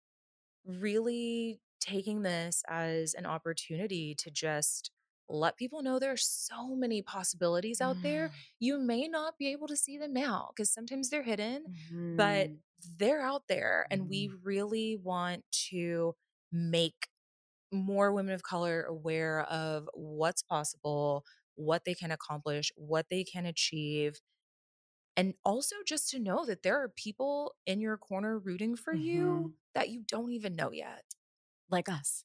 really 0.65 1.61
taking 1.81 2.23
this 2.23 2.63
as 2.67 3.13
an 3.15 3.25
opportunity 3.27 4.15
to 4.15 4.31
just 4.31 4.91
let 5.29 5.57
people 5.57 5.81
know 5.81 5.99
there 5.99 6.11
are 6.11 6.17
so 6.17 6.75
many 6.75 7.01
possibilities 7.01 7.81
out 7.81 8.01
there. 8.03 8.29
Mm. 8.29 8.31
You 8.59 8.79
may 8.79 9.07
not 9.07 9.37
be 9.37 9.51
able 9.51 9.67
to 9.67 9.75
see 9.75 9.97
them 9.97 10.13
now 10.13 10.51
because 10.55 10.71
sometimes 10.71 11.09
they're 11.09 11.23
hidden, 11.23 11.65
but 11.91 12.49
Mhm. 12.49 12.59
they're 12.97 13.21
out 13.21 13.47
there. 13.47 13.87
And 13.89 14.09
we 14.09 14.27
mm-hmm. 14.27 14.43
really 14.43 14.97
want 14.97 15.43
to 15.69 16.15
make 16.51 17.07
more 17.71 18.13
women 18.13 18.33
of 18.33 18.43
color 18.43 18.83
aware 18.83 19.41
of 19.41 19.89
what's 19.93 20.43
possible, 20.43 21.25
what 21.55 21.85
they 21.85 21.95
can 21.95 22.11
accomplish, 22.11 22.71
what 22.75 23.09
they 23.09 23.23
can 23.23 23.45
achieve. 23.45 24.21
And 25.17 25.35
also 25.45 25.77
just 25.85 26.09
to 26.11 26.19
know 26.19 26.45
that 26.45 26.63
there 26.63 26.81
are 26.81 26.89
people 26.89 27.55
in 27.65 27.79
your 27.81 27.97
corner 27.97 28.37
rooting 28.37 28.75
for 28.75 28.93
mm-hmm. 28.93 29.03
you 29.03 29.55
that 29.73 29.89
you 29.89 30.01
don't 30.07 30.31
even 30.31 30.55
know 30.55 30.71
yet. 30.71 31.14
Like 31.69 31.89
us. 31.89 32.23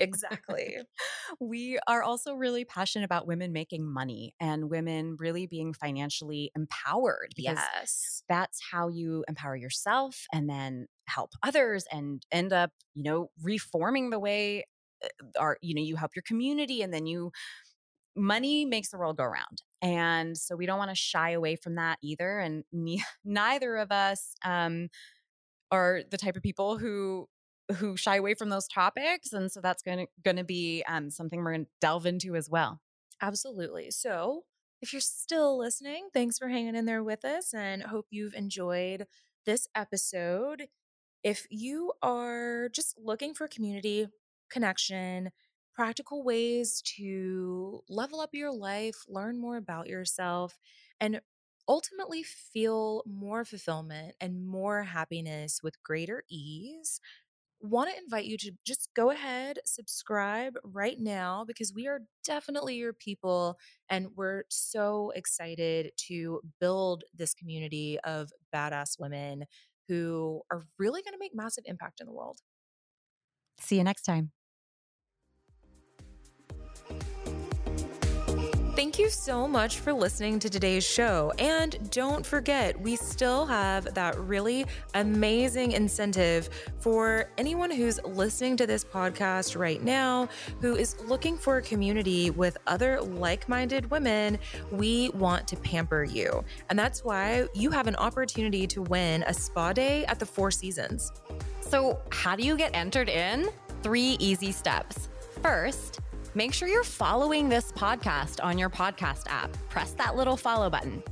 Exactly. 0.00 0.78
we 1.40 1.78
are 1.86 2.02
also 2.02 2.34
really 2.34 2.64
passionate 2.64 3.04
about 3.04 3.26
women 3.26 3.52
making 3.52 3.86
money 3.86 4.34
and 4.40 4.70
women 4.70 5.16
really 5.18 5.46
being 5.46 5.72
financially 5.72 6.50
empowered 6.54 7.32
yes. 7.36 8.22
that's 8.28 8.60
how 8.70 8.88
you 8.88 9.24
empower 9.28 9.56
yourself 9.56 10.24
and 10.32 10.48
then 10.48 10.86
help 11.06 11.32
others 11.42 11.84
and 11.90 12.22
end 12.30 12.52
up, 12.52 12.70
you 12.94 13.02
know, 13.02 13.30
reforming 13.42 14.10
the 14.10 14.18
way 14.18 14.64
uh, 15.04 15.08
our, 15.38 15.58
you 15.62 15.74
know, 15.74 15.82
you 15.82 15.96
help 15.96 16.12
your 16.14 16.24
community 16.26 16.82
and 16.82 16.92
then 16.92 17.06
you 17.06 17.32
money 18.16 18.64
makes 18.64 18.90
the 18.90 18.98
world 18.98 19.16
go 19.16 19.24
round. 19.24 19.62
And 19.82 20.36
so 20.36 20.56
we 20.56 20.66
don't 20.66 20.78
want 20.78 20.90
to 20.90 20.96
shy 20.96 21.30
away 21.30 21.56
from 21.56 21.74
that 21.76 21.98
either. 22.02 22.38
And 22.38 22.64
ne- 22.72 23.04
neither 23.24 23.76
of 23.76 23.92
us 23.92 24.34
um, 24.44 24.88
are 25.70 26.00
the 26.10 26.18
type 26.18 26.36
of 26.36 26.42
people 26.42 26.78
who 26.78 27.28
who 27.76 27.96
shy 27.96 28.16
away 28.16 28.34
from 28.34 28.48
those 28.48 28.68
topics. 28.68 29.32
And 29.32 29.50
so 29.50 29.60
that's 29.60 29.82
going 29.82 29.98
to 29.98 30.06
going 30.24 30.36
to 30.36 30.44
be 30.44 30.84
um, 30.88 31.10
something 31.10 31.42
we're 31.42 31.52
going 31.52 31.64
to 31.64 31.70
delve 31.80 32.06
into 32.06 32.36
as 32.36 32.48
well. 32.48 32.80
Absolutely. 33.20 33.90
So, 33.90 34.44
if 34.82 34.92
you're 34.92 35.00
still 35.00 35.58
listening, 35.58 36.08
thanks 36.12 36.38
for 36.38 36.48
hanging 36.48 36.76
in 36.76 36.84
there 36.84 37.02
with 37.02 37.24
us 37.24 37.54
and 37.54 37.82
hope 37.82 38.06
you've 38.10 38.34
enjoyed 38.34 39.06
this 39.46 39.66
episode. 39.74 40.68
If 41.22 41.46
you 41.50 41.92
are 42.02 42.68
just 42.68 42.98
looking 42.98 43.34
for 43.34 43.48
community, 43.48 44.06
connection, 44.50 45.30
practical 45.74 46.22
ways 46.22 46.82
to 46.96 47.82
level 47.88 48.20
up 48.20 48.30
your 48.32 48.52
life, 48.52 48.96
learn 49.08 49.38
more 49.40 49.56
about 49.56 49.88
yourself, 49.88 50.58
and 51.00 51.20
ultimately 51.68 52.22
feel 52.22 53.02
more 53.06 53.44
fulfillment 53.44 54.14
and 54.20 54.46
more 54.46 54.84
happiness 54.84 55.60
with 55.62 55.82
greater 55.82 56.22
ease, 56.30 57.00
want 57.66 57.90
to 57.90 57.96
invite 57.96 58.24
you 58.24 58.36
to 58.38 58.52
just 58.64 58.88
go 58.94 59.10
ahead, 59.10 59.58
subscribe 59.64 60.54
right 60.64 60.98
now 60.98 61.44
because 61.46 61.72
we 61.74 61.86
are 61.86 62.00
definitely 62.24 62.76
your 62.76 62.92
people 62.92 63.58
and 63.88 64.08
we're 64.16 64.44
so 64.48 65.12
excited 65.14 65.92
to 66.08 66.40
build 66.60 67.04
this 67.14 67.34
community 67.34 67.98
of 68.04 68.30
badass 68.54 68.98
women 68.98 69.44
who 69.88 70.42
are 70.50 70.62
really 70.78 71.02
going 71.02 71.12
to 71.12 71.18
make 71.18 71.34
massive 71.34 71.64
impact 71.66 72.00
in 72.00 72.06
the 72.06 72.12
world. 72.12 72.38
See 73.60 73.76
you 73.76 73.84
next 73.84 74.02
time. 74.02 74.32
Thank 78.76 78.98
you 78.98 79.08
so 79.08 79.48
much 79.48 79.78
for 79.78 79.94
listening 79.94 80.38
to 80.38 80.50
today's 80.50 80.84
show. 80.84 81.32
And 81.38 81.90
don't 81.90 82.26
forget, 82.26 82.78
we 82.78 82.94
still 82.94 83.46
have 83.46 83.94
that 83.94 84.18
really 84.20 84.66
amazing 84.92 85.72
incentive 85.72 86.50
for 86.78 87.30
anyone 87.38 87.70
who's 87.70 87.98
listening 88.04 88.54
to 88.58 88.66
this 88.66 88.84
podcast 88.84 89.58
right 89.58 89.82
now 89.82 90.28
who 90.60 90.76
is 90.76 90.94
looking 91.06 91.38
for 91.38 91.56
a 91.56 91.62
community 91.62 92.28
with 92.28 92.58
other 92.66 93.00
like 93.00 93.48
minded 93.48 93.90
women. 93.90 94.38
We 94.70 95.08
want 95.14 95.48
to 95.48 95.56
pamper 95.56 96.04
you. 96.04 96.44
And 96.68 96.78
that's 96.78 97.02
why 97.02 97.46
you 97.54 97.70
have 97.70 97.86
an 97.86 97.96
opportunity 97.96 98.66
to 98.66 98.82
win 98.82 99.24
a 99.26 99.32
spa 99.32 99.72
day 99.72 100.04
at 100.04 100.18
the 100.18 100.26
Four 100.26 100.50
Seasons. 100.50 101.12
So, 101.62 101.98
how 102.12 102.36
do 102.36 102.42
you 102.44 102.58
get 102.58 102.76
entered 102.76 103.08
in? 103.08 103.48
Three 103.82 104.18
easy 104.20 104.52
steps. 104.52 105.08
First, 105.42 106.00
make 106.36 106.52
sure 106.52 106.68
you're 106.68 106.84
following 106.84 107.48
this 107.48 107.72
podcast 107.72 108.44
on 108.44 108.58
your 108.58 108.68
podcast 108.68 109.22
app. 109.26 109.50
Press 109.70 109.92
that 109.92 110.16
little 110.16 110.36
follow 110.36 110.68
button. 110.68 111.02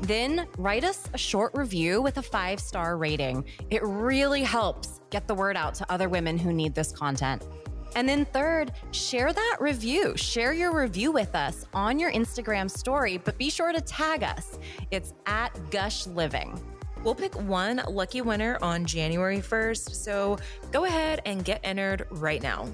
Then 0.00 0.48
write 0.58 0.82
us 0.82 1.08
a 1.14 1.18
short 1.18 1.52
review 1.54 2.02
with 2.02 2.18
a 2.18 2.22
five 2.22 2.58
star 2.58 2.96
rating. 2.96 3.44
It 3.70 3.80
really 3.84 4.42
helps 4.42 5.00
get 5.10 5.28
the 5.28 5.34
word 5.36 5.56
out 5.56 5.74
to 5.76 5.90
other 5.90 6.08
women 6.08 6.36
who 6.36 6.52
need 6.52 6.74
this 6.74 6.90
content. 6.90 7.46
And 7.94 8.08
then, 8.08 8.24
third, 8.24 8.72
share 8.90 9.32
that 9.32 9.56
review. 9.60 10.16
Share 10.16 10.52
your 10.52 10.74
review 10.74 11.12
with 11.12 11.34
us 11.36 11.66
on 11.74 11.98
your 11.98 12.10
Instagram 12.10 12.68
story, 12.68 13.18
but 13.18 13.38
be 13.38 13.50
sure 13.50 13.70
to 13.70 13.80
tag 13.80 14.24
us. 14.24 14.58
It's 14.90 15.12
at 15.26 15.50
Gush 15.70 16.06
Living. 16.08 16.60
We'll 17.04 17.14
pick 17.14 17.34
one 17.34 17.82
lucky 17.86 18.22
winner 18.22 18.58
on 18.62 18.84
January 18.84 19.40
1st, 19.40 19.94
so 19.94 20.38
go 20.70 20.86
ahead 20.86 21.20
and 21.26 21.44
get 21.44 21.60
entered 21.62 22.06
right 22.10 22.42
now. 22.42 22.66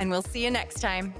And 0.00 0.10
we'll 0.10 0.22
see 0.22 0.42
you 0.44 0.50
next 0.50 0.80
time. 0.80 1.14